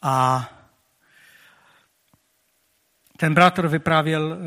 [0.02, 0.50] A
[3.18, 4.38] ten bratr vyprávěl eh,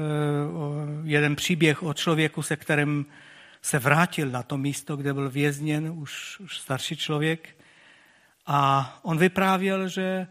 [1.04, 3.06] jeden příběh o člověku, se kterým
[3.62, 7.56] se vrátil na to místo, kde byl vězněn, už, už starší člověk.
[8.46, 10.26] A on vyprávěl, že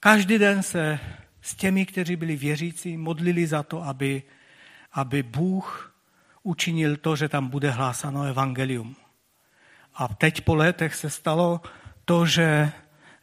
[0.00, 0.98] každý den se
[1.40, 4.22] s těmi, kteří byli věřící, modlili za to, aby,
[4.92, 5.94] aby Bůh
[6.42, 8.96] učinil to, že tam bude hlásáno evangelium.
[9.94, 11.60] A teď po letech se stalo
[12.04, 12.72] to, že,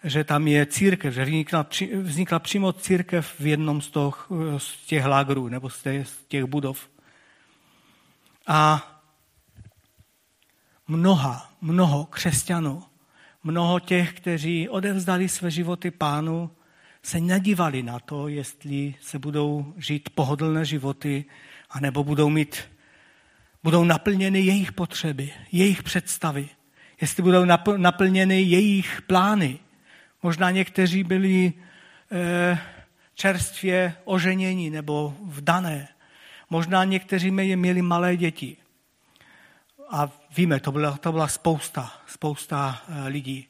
[0.04, 1.68] že tam je církev, že vznikla,
[2.02, 4.14] vznikla přímo církev v jednom z, toho,
[4.58, 6.90] z těch lágrů nebo z těch, z těch budov.
[8.48, 8.90] A
[10.88, 12.84] mnoha, mnoho křesťanů,
[13.44, 16.52] mnoho těch, kteří odevzdali své životy pánu,
[17.04, 21.26] se nedívali na to, jestli se budou žít pohodlné životy,
[21.70, 22.58] anebo budou mít,
[23.64, 26.50] budou naplněny jejich potřeby, jejich představy,
[27.02, 27.46] jestli budou
[27.78, 29.60] naplněny jejich plány.
[30.24, 31.54] Možná někteří byli
[32.12, 32.60] eh,
[33.16, 35.88] čerstvě oženění nebo vdané.
[36.50, 38.58] Možná někteří měli malé děti.
[39.94, 43.48] A víme, to byla, to byla spousta, spousta eh, lidí.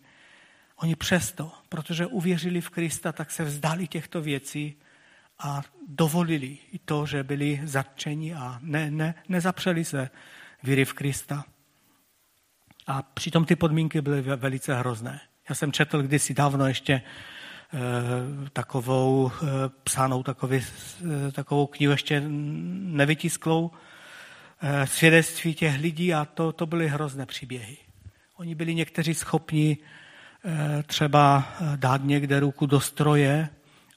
[0.75, 4.75] Oni přesto, protože uvěřili v Krista, tak se vzdali těchto věcí
[5.39, 10.09] a dovolili i to, že byli zatčeni a ne, ne, nezapřeli se
[10.63, 11.45] víry v Krista.
[12.87, 15.21] A přitom ty podmínky byly velice hrozné.
[15.49, 17.79] Já jsem četl kdysi dávno ještě eh,
[18.53, 19.45] takovou eh,
[19.83, 20.61] psánou, takový,
[21.31, 23.71] takovou knihu ještě nevytisklou,
[24.85, 27.77] svědectví těch lidí a to, to byly hrozné příběhy.
[28.37, 29.77] Oni byli někteří schopni
[30.45, 33.49] eh, třeba eh, dát někde ruku do stroje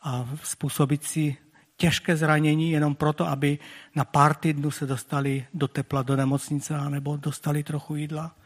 [0.03, 1.37] a způsobit si
[1.77, 3.59] těžké zranění jenom proto, aby
[3.95, 8.37] na pár týdnů se dostali do tepla do nemocnice nebo dostali trochu jídla.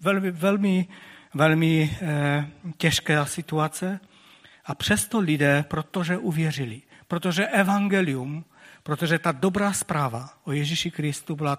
[0.00, 0.88] Velmi, velmi,
[1.34, 2.46] velmi eh,
[2.76, 4.00] těžká situace.
[4.64, 8.44] A přesto lidé, protože uvěřili, protože evangelium,
[8.88, 11.58] protože ta dobrá zpráva o Ježíši Kristu byla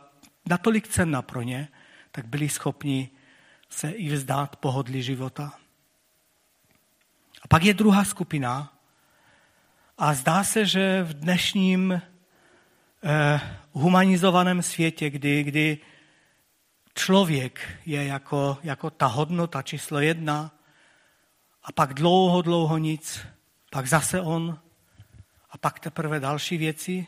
[0.49, 1.67] natolik cenná pro ně,
[2.11, 3.09] tak byli schopni
[3.69, 5.53] se i vzdát pohodlí života.
[7.41, 8.73] A pak je druhá skupina,
[9.97, 12.01] a zdá se, že v dnešním
[13.03, 15.77] eh, humanizovaném světě, kdy, kdy
[16.93, 20.51] člověk je jako, jako ta hodnota číslo jedna
[21.63, 23.19] a pak dlouho, dlouho nic,
[23.69, 24.59] pak zase on
[25.49, 27.07] a pak teprve další věci.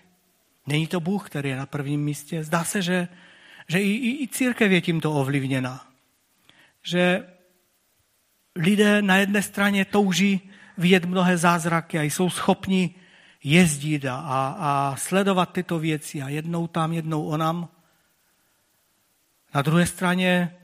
[0.67, 2.43] Není to Bůh, který je na prvním místě.
[2.43, 3.07] Zdá se, že,
[3.67, 5.87] že i, i, i církev je tímto ovlivněna.
[6.83, 7.27] Že
[8.55, 10.41] lidé na jedné straně touží
[10.77, 12.95] vidět mnohé zázraky a jsou schopni
[13.43, 14.15] jezdit a,
[14.59, 17.69] a sledovat tyto věci a jednou tam, jednou onam.
[19.53, 20.55] Na druhé straně,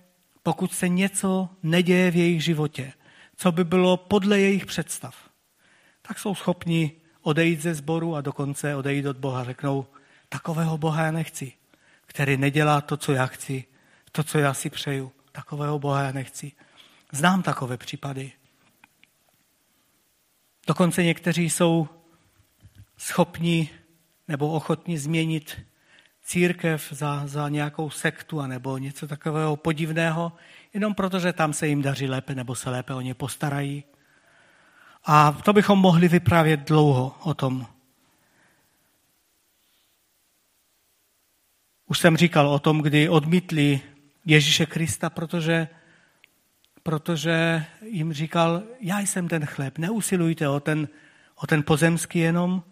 [0.44, 2.94] pokud se něco neděje v jejich životě,
[3.36, 5.30] co by bylo podle jejich představ,
[6.02, 6.92] tak jsou schopni
[7.28, 9.44] odejít ze sboru a dokonce odejít od Boha.
[9.44, 9.86] Řeknou,
[10.30, 11.54] takového Boha já nechci,
[12.06, 13.63] který nedělá to, co já chci,
[14.12, 15.12] to, co já si přeju.
[15.32, 16.52] Takového Boha já nechci.
[17.12, 18.32] Znám takové případy.
[20.68, 21.88] Dokonce někteří jsou
[22.98, 23.70] schopni
[24.28, 25.58] nebo ochotni změnit
[26.24, 30.32] církev za, za nějakou sektu nebo něco takového podivného,
[30.74, 33.84] jenom protože tam se jim daří lépe nebo se lépe o ně postarají.
[35.08, 37.67] A to bychom mohli vyprávět dlouho o tom.
[41.86, 43.82] Už jsem říkal o tom, kdy odmítli
[44.26, 45.67] Ježíše Krista, protože
[46.88, 50.88] protože jim říkal, já jsem ten chléb, neusilujte o ten,
[51.36, 52.63] o ten pozemský jenom.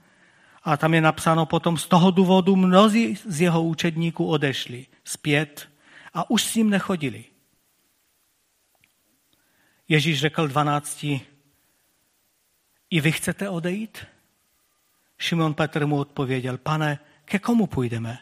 [0.63, 5.69] A tam je napsáno potom, z toho důvodu mnozí z jeho učedníků odešli zpět
[6.13, 7.25] a už s ním nechodili.
[9.87, 11.21] Ježíš řekl dvanácti,
[12.89, 14.05] i vy chcete odejít?
[15.17, 18.19] Šimon Petr mu odpověděl, pane, ke komu půjdeme?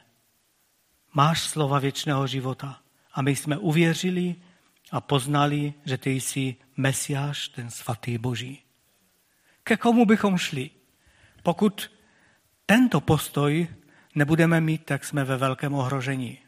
[1.14, 2.80] Máš slova věčného života.
[3.14, 4.36] A my jsme uvěřili,
[4.94, 8.64] a poznali, že ty jsi Mesiáš, ten svatý Boží.
[9.64, 10.70] Ke komu bychom šli?
[11.44, 11.92] Pokud
[12.66, 13.68] tento postoj
[14.16, 16.40] nebudeme mít, tak jsme ve velkém ohrožení.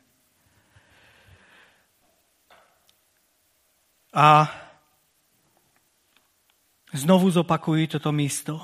[4.13, 4.55] A
[6.95, 8.61] znovu zopakuji toto místo.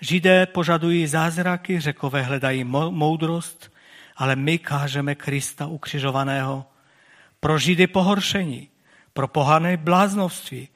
[0.00, 3.72] Židé požadují zázraky, řekové hledají moudrost,
[4.16, 6.66] ale my kážeme Krista ukřižovaného.
[7.40, 8.68] Pro Židy pohoršení,
[9.12, 10.68] pro pohané bláznovství,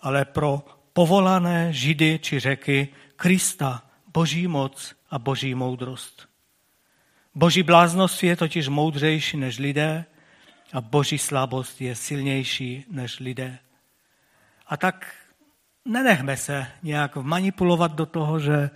[0.00, 3.82] ale pro povolané židy či řeky Krista,
[4.14, 6.28] boží moc a boží moudrost.
[7.34, 10.04] Boží bláznost je totiž moudřejší než lidé
[10.72, 13.58] a boží slabost je silnější než lidé.
[14.66, 15.14] A tak
[15.90, 18.70] nenechme se nějak manipulovat do toho, že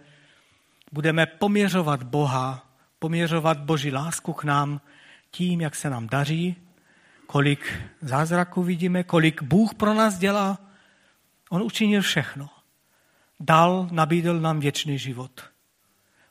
[0.92, 2.66] budeme poměřovat Boha,
[2.98, 4.80] poměřovat Boží lásku k nám
[5.30, 6.56] tím, jak se nám daří,
[7.26, 10.58] kolik zázraků vidíme, kolik Bůh pro nás dělá.
[11.50, 12.50] On učinil všechno.
[13.40, 15.44] Dal, nabídl nám věčný život.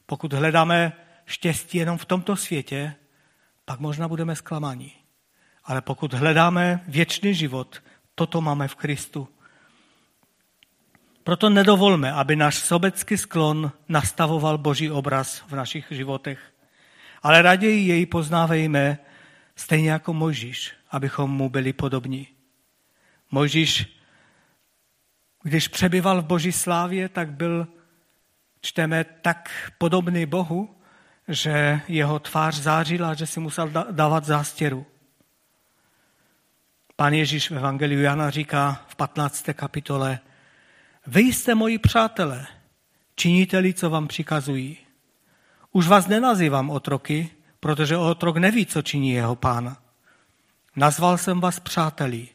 [0.06, 0.94] Pokud hledáme
[1.26, 2.96] štěstí jenom v tomto světě,
[3.66, 4.92] pak možná budeme zklamaní.
[5.64, 7.84] Ale pokud hledáme věčný život,
[8.16, 9.28] toto máme v Kristu.
[11.24, 16.40] Proto nedovolme, aby náš sobecký sklon nastavoval boží obraz v našich životech.
[17.24, 18.98] Ale raději jej poznávejme
[19.56, 22.28] stejně jako Mojžíš, abychom mu byli podobní.
[23.32, 24.00] Mojžíš,
[25.44, 27.68] když přebyval v boží slávě, tak byl,
[28.62, 30.76] čteme, tak podobný Bohu,
[31.28, 34.86] že jeho tvář zářila, že si musel dávat zástěru.
[36.96, 39.46] Pán Ježíš v Evangeliu Jana říká v 15.
[39.54, 40.20] kapitole,
[41.08, 42.48] vy jste moji přátelé,
[43.16, 44.78] činíte-li, co vám přikazují.
[45.72, 47.30] Už vás nenazývám otroky,
[47.60, 49.78] protože otrok neví, co činí jeho pána.
[50.76, 52.28] Nazval jsem vás přáteli,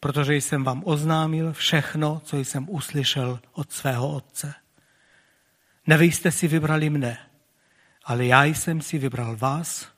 [0.00, 4.54] protože jsem vám oznámil všechno, co jsem uslyšel od svého otce.
[5.86, 7.18] Nevy jste si vybrali mne,
[8.04, 9.88] ale já jsem si vybral vás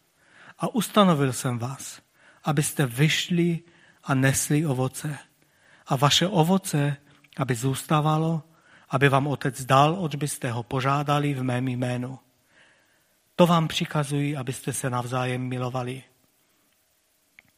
[0.58, 2.02] a ustanovil jsem vás,
[2.44, 3.60] abyste vyšli
[4.04, 5.18] a nesli ovoce.
[5.86, 6.96] A vaše ovoce,
[7.36, 8.42] aby zůstávalo,
[8.88, 12.18] aby vám otec dal, oč byste ho požádali v mém jménu.
[13.36, 16.02] To vám přikazují, abyste se navzájem milovali.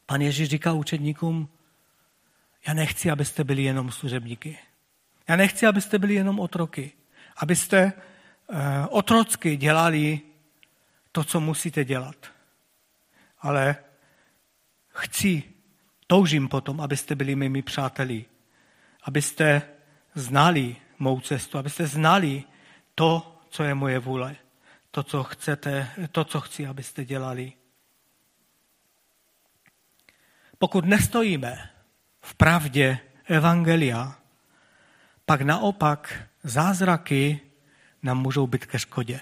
[0.07, 1.49] Pan Ježíš říká učedníkům,
[2.67, 4.59] já nechci, abyste byli jenom služebníky.
[5.29, 6.93] Já nechci, abyste byli jenom otroky.
[7.37, 10.21] Abyste eh, otrocky dělali
[11.13, 12.17] to, co musíte dělat.
[13.41, 13.77] Ale
[14.89, 15.43] chci,
[16.07, 18.25] toužím potom, abyste byli mými přáteli.
[19.05, 19.63] Abyste
[20.15, 22.45] znali mou cestu, abyste znali
[22.95, 24.37] to, co je moje vůle.
[24.91, 27.53] To, co chcete, to, co chci, abyste dělali.
[30.59, 31.71] Pokud nestojíme
[32.21, 34.19] v pravdě Evangelia,
[35.27, 37.41] pak naopak zázraky
[38.03, 39.21] nám můžou být ke škodě.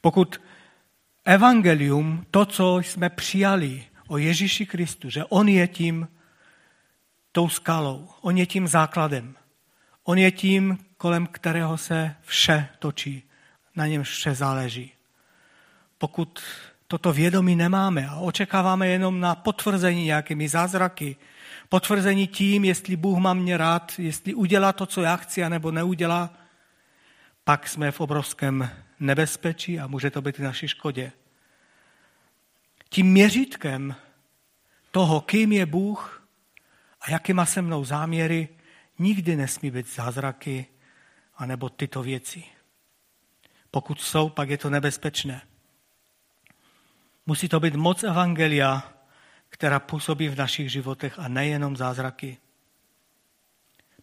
[0.00, 0.40] Pokud
[1.24, 6.08] evangelium, to, co jsme přijali o Ježíši Kristu, že on je tím
[7.32, 9.36] tou skalou, on je tím základem,
[10.04, 13.22] on je tím, kolem kterého se vše točí,
[13.76, 14.92] na něm vše záleží.
[15.98, 16.42] Pokud
[16.86, 21.16] toto vědomí nemáme a očekáváme jenom na potvrzení nějakými zázraky,
[21.68, 26.30] potvrzení tím, jestli Bůh má mě rád, jestli udělá to, co já chci, anebo neudělá,
[27.44, 28.70] pak jsme v obrovském
[29.00, 31.12] nebezpečí a může to být i naší škodě.
[32.88, 33.94] Tím měřítkem
[34.90, 36.21] toho, kým je Bůh
[37.02, 38.48] a jaký má se mnou záměry,
[38.98, 40.66] nikdy nesmí být zázraky
[41.36, 42.44] anebo tyto věci.
[43.70, 45.42] Pokud jsou, pak je to nebezpečné.
[47.26, 48.92] Musí to být moc Evangelia,
[49.48, 52.38] která působí v našich životech a nejenom zázraky.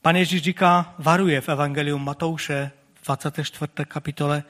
[0.01, 2.71] Pan Ježíš říká, varuje v Evangeliu Matouše
[3.05, 3.71] 24.
[3.85, 4.43] kapitole,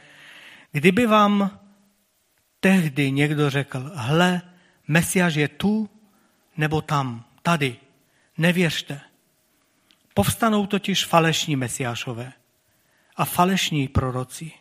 [0.72, 1.60] kdyby vám
[2.60, 4.42] tehdy někdo řekl, hle,
[4.88, 5.90] Mesiáš je tu
[6.58, 7.78] nebo tam, tady,
[8.40, 9.02] nevěřte.
[10.14, 12.34] Povstanou totiž falešní mesiášové
[13.16, 14.52] a falešní proroci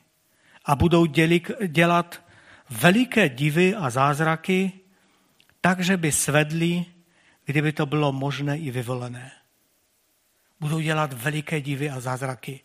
[0.64, 2.22] a budou dělik, dělat
[2.70, 4.72] veliké divy a zázraky,
[5.60, 6.84] takže by svedli,
[7.44, 9.32] kdyby to bylo možné i vyvolené.
[10.60, 12.60] Budou dělat veliké divy a zázraky.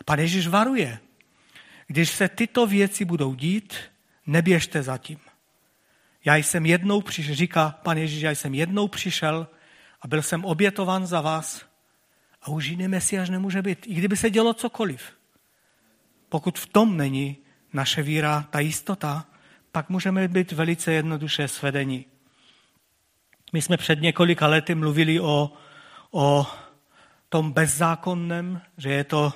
[0.00, 0.98] A pan Ježíš varuje,
[1.86, 3.74] když se tyto věci budou dít,
[4.26, 5.18] neběžte zatím.
[6.24, 9.48] Já jsem jednou přišel, říká pan Ježíš, já jsem jednou přišel
[10.02, 11.66] a byl jsem obětovan za vás
[12.42, 15.12] a už jiný mesiáš nemůže být, i kdyby se dělo cokoliv.
[16.28, 17.36] Pokud v tom není
[17.72, 19.26] naše víra, ta jistota,
[19.72, 22.06] pak můžeme být velice jednoduše svedení.
[23.52, 25.52] My jsme před několika lety mluvili o,
[26.10, 26.46] o
[27.28, 29.32] tom bezzákonném, že je to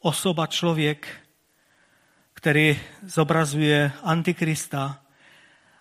[0.00, 1.08] osoba, člověk,
[2.34, 5.00] který zobrazuje Antikrista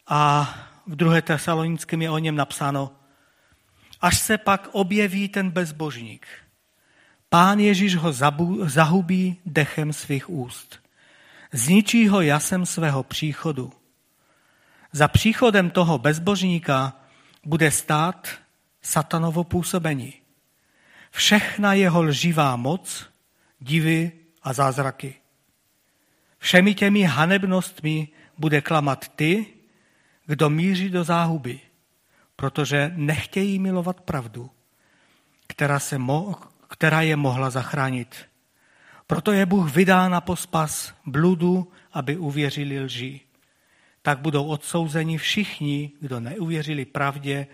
[0.08, 0.54] a
[0.88, 2.92] v druhé tesalonickém je o něm napsáno,
[4.04, 6.28] až se pak objeví ten bezbožník.
[7.30, 8.14] Pán Ježíš ho
[8.66, 10.80] zahubí dechem svých úst.
[11.52, 13.74] Zničí ho jasem svého příchodu.
[14.92, 16.94] Za příchodem toho bezbožníka
[17.46, 18.28] bude stát
[18.82, 20.14] satanovo působení.
[21.12, 23.10] Všechna jeho lživá moc,
[23.60, 24.12] divy
[24.44, 25.16] a zázraky.
[26.38, 29.46] Všemi těmi hanebnostmi bude klamat ty,
[30.26, 31.60] kdo míří do záhuby,
[32.36, 34.50] protože nechtějí milovat pravdu,
[35.48, 36.36] která, se mo-
[36.68, 38.16] která je mohla zachránit.
[39.08, 43.20] Proto je Bůh vydá na pospas bludu, aby uvěřili lži.
[44.02, 47.48] Tak budou odsouzeni všichni, kdo neuvěřili pravdě,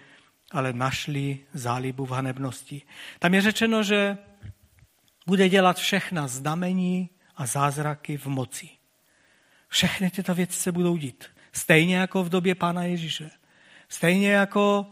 [0.52, 2.82] ale našli zálibu v hanebnosti.
[3.20, 4.18] Tam je řečeno, že
[5.28, 8.70] bude dělat všechna znamení a zázraky v moci.
[9.68, 11.26] Všechny tyto věci se budou dít.
[11.52, 13.39] Stejně jako v době Pána Ježíše.
[13.90, 14.88] Stejně jako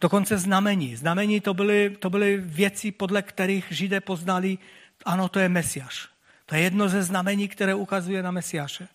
[0.00, 0.96] dokonce znamení.
[0.96, 4.58] Znamení to byly, to byly věci, podle kterých Židé poznali,
[5.04, 6.08] ano, to je Mesiáš.
[6.46, 8.88] To je jedno ze znamení, které ukazuje na Mesiáše.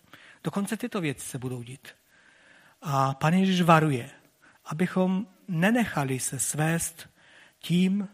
[0.44, 1.88] Dokonce tyto věci se budou dít.
[2.82, 4.10] A Pan Ježíš varuje,
[4.64, 7.08] abychom nenechali se svést
[7.58, 8.08] tím,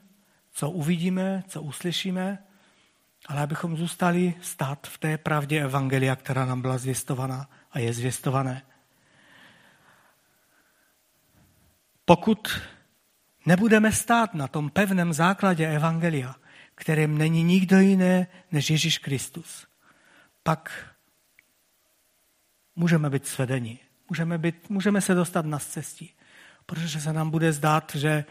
[0.53, 2.39] co uvidíme, co uslyšíme,
[3.27, 8.63] ale abychom zůstali stát v té pravdě Evangelia, která nám byla zvěstovaná a je zvěstované.
[12.09, 12.61] Pokud
[13.47, 16.35] nebudeme stát na tom pevném základě Evangelia,
[16.75, 19.67] kterým není nikdo jiný než Ježíš Kristus,
[20.43, 20.95] pak
[22.77, 23.79] můžeme být svedeni.
[24.09, 26.15] Můžeme, být, můžeme se dostat na cestí,
[26.67, 28.25] protože se nám bude zdát, že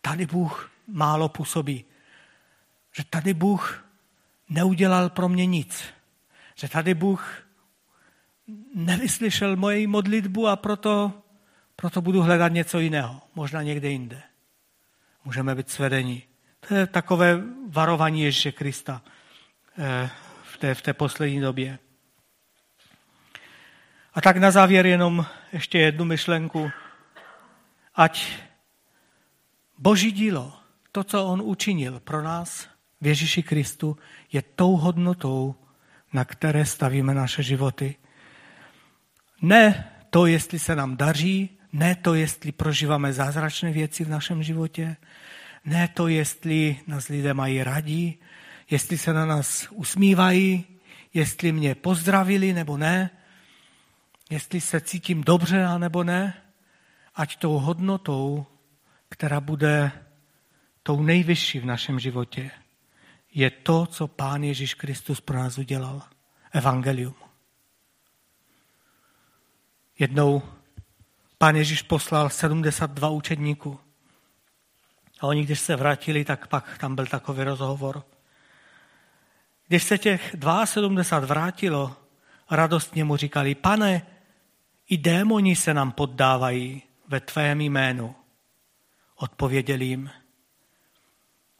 [0.00, 1.84] tady Bůh málo působí.
[2.96, 3.84] Že tady Bůh
[4.48, 5.84] neudělal pro mě nic.
[6.54, 7.42] Že tady Bůh
[8.74, 11.21] nevyslyšel moji modlitbu a proto,
[11.82, 14.22] proto budu hledat něco jiného, možná někde jinde.
[15.24, 16.22] Můžeme být svedeni.
[16.68, 19.02] To je takové varování Ježíše Krista
[19.78, 20.10] eh,
[20.42, 21.78] v té, v té poslední době.
[24.14, 26.70] A tak na závěr jenom ještě jednu myšlenku.
[27.94, 28.32] Ať
[29.78, 30.52] Boží dílo,
[30.92, 32.68] to, co on učinil pro nás
[33.00, 33.98] v Ježíši Kristu,
[34.32, 35.54] je tou hodnotou,
[36.12, 37.96] na které stavíme naše životy.
[39.40, 44.96] Ne to, jestli se nám daří, ne to, jestli prožíváme zázračné věci v našem životě,
[45.64, 48.18] ne to, jestli nás lidé mají radí,
[48.70, 50.64] jestli se na nás usmívají,
[51.14, 53.10] jestli mě pozdravili nebo ne,
[54.30, 56.34] jestli se cítím dobře nebo ne,
[57.14, 58.46] ať tou hodnotou,
[59.08, 59.92] která bude
[60.82, 62.50] tou nejvyšší v našem životě,
[63.34, 66.02] je to, co Pán Ježíš Kristus pro nás udělal.
[66.52, 67.14] Evangelium.
[69.98, 70.42] Jednou
[71.42, 73.80] Pán Ježíš poslal 72 učedníků.
[75.20, 78.04] A oni, když se vrátili, tak pak tam byl takový rozhovor.
[79.68, 81.96] Když se těch 72 vrátilo,
[82.50, 84.06] radostně mu říkali, pane,
[84.88, 88.14] i démoni se nám poddávají ve tvém jménu.
[89.16, 90.10] Odpověděl jim,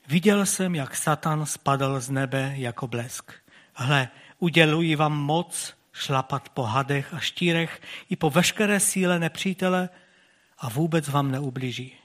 [0.09, 3.33] viděl jsem, jak Satan spadl z nebe jako blesk.
[3.75, 4.09] Hle,
[4.39, 7.81] uděluji vám moc šlapat po hadech a štírech
[8.11, 9.89] i po veškeré síle nepřítele
[10.59, 11.97] a vůbec vám neublíží.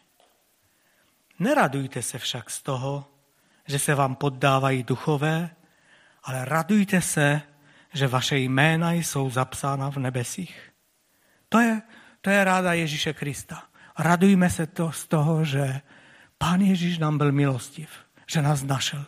[1.40, 3.06] Neradujte se však z toho,
[3.68, 5.50] že se vám poddávají duchové,
[6.24, 7.42] ale radujte se,
[7.94, 10.72] že vaše jména jsou zapsána v nebesích.
[11.50, 11.82] To je,
[12.22, 13.64] to je ráda Ježíše Krista.
[14.00, 15.82] Radujme se to z toho, že
[16.38, 17.90] Pán Ježíš nám byl milostiv,
[18.28, 19.06] že nás našel.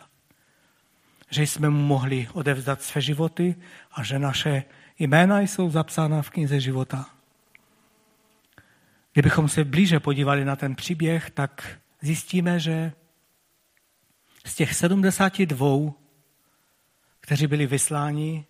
[1.30, 3.54] Že jsme mu mohli odevzdat své životy
[3.92, 4.64] a že naše
[5.00, 7.06] jména jsou zapsána v knize života.
[9.12, 12.92] Kdybychom se blíže podívali na ten příběh, tak zjistíme, že
[14.44, 15.92] z těch 72,
[17.20, 18.44] kteří byli vysláni,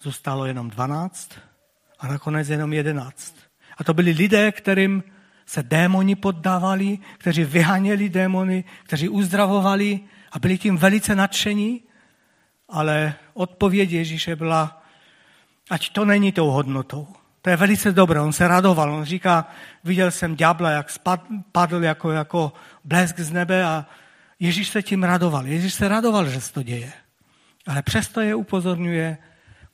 [0.00, 1.38] zůstalo jenom 12
[1.98, 3.36] a nakonec jenom 11.
[3.76, 5.02] A to byli lidé, kterým
[5.46, 10.00] se démoni poddávali, kteří vyháněli démony, kteří uzdravovali
[10.32, 11.82] a byli tím velice nadšení,
[12.68, 14.83] ale odpověď Ježíše byla,
[15.70, 17.08] ať to není tou hodnotou.
[17.42, 19.48] To je velice dobré, on se radoval, on říká,
[19.84, 22.52] viděl jsem ďábla, jak spadl jako, jako
[22.84, 23.86] blesk z nebe a
[24.40, 25.46] Ježíš se tím radoval.
[25.46, 26.92] Ježíš se radoval, že se to děje.
[27.66, 29.18] Ale přesto je upozorňuje,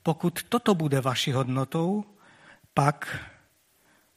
[0.03, 2.03] pokud toto bude vaší hodnotou,
[2.73, 3.19] pak,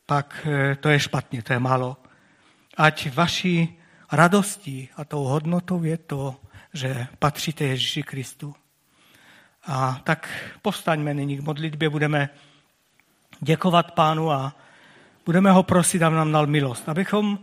[0.06, 1.96] pak eh, to je špatně, to je málo.
[2.76, 3.78] Ať vaší
[4.12, 6.36] radostí a tou hodnotou je to,
[6.72, 8.54] že patříte Ježíši Kristu.
[9.66, 10.28] A tak
[10.62, 12.28] postaňme nyní k modlitbě, budeme
[13.40, 14.56] děkovat pánu a
[15.26, 17.38] budeme ho prosit, aby nám dal milost, abychom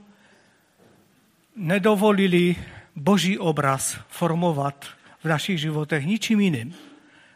[1.56, 2.56] nedovolili
[2.96, 4.86] boží obraz formovat
[5.24, 6.76] v našich životech ničím jiným,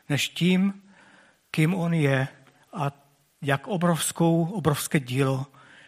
[0.10, 0.74] než tím,
[1.52, 2.28] kým on je
[2.74, 2.92] a
[3.42, 5.46] jak obrovskou, obrovské dílo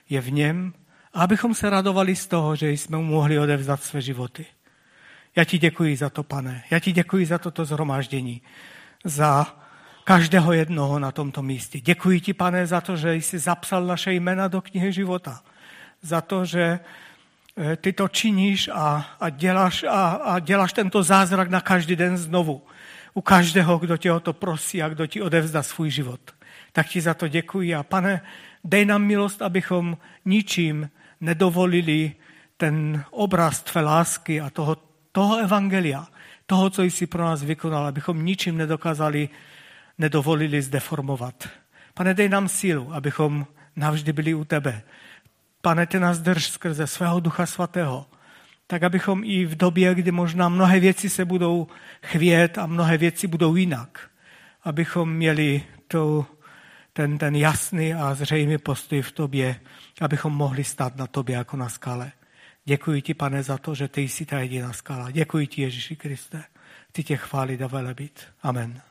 [0.10, 0.74] je v něm
[1.14, 4.46] a abychom se radovali z toho, že jsme mu mohli odevzdat své životy.
[5.36, 6.64] Já ti děkuji za to, pane.
[6.72, 8.42] Já ti děkuji za toto zhromáždění,
[9.08, 9.48] za
[10.04, 11.80] každého jednoho na tomto místě.
[11.80, 15.42] Děkuji ti, pane, za to, že jsi zapsal naše jména do knihy života.
[16.02, 16.80] Za to, že
[17.58, 22.18] eh, ty to činíš a, a, děláš, a, a děláš tento zázrak na každý den
[22.18, 22.62] znovu.
[23.14, 26.22] U každého, kdo tě o to prosí a kdo ti odevzdá svůj život.
[26.72, 28.22] Tak ti za to děkuji a pane,
[28.64, 30.90] dej nám milost, abychom ničím
[31.22, 32.14] nedovolili
[32.58, 34.78] ten obraz tvé lásky a toho,
[35.12, 36.08] toho evangelia,
[36.48, 39.30] toho, co jsi pro nás vykonal, abychom ničím nedokázali,
[39.98, 41.50] nedovolili zdeformovat.
[41.94, 44.82] Pane, dej nám sílu, abychom navždy byli u tebe.
[45.62, 48.06] Pane, ty nás drž skrze svého Ducha Svatého,
[48.68, 51.68] tak abychom i v době, kdy možná mnohé věci se budou
[52.04, 54.10] chvět a mnohé věci budou jinak,
[54.64, 56.26] abychom měli to,
[56.94, 59.60] ten, ten jasný a zřejmý postoj v tobě,
[60.02, 62.12] abychom mohli stát na tobě jako na skale.
[62.68, 65.12] Děkuji ti, pane, za to, že ty jsi ta jediná skala.
[65.12, 66.44] Děkuji ti, Ježíši Kriste.
[66.92, 68.28] Ty tě chválit a velebit.
[68.42, 68.64] Amen.
[68.64, 68.82] Amen.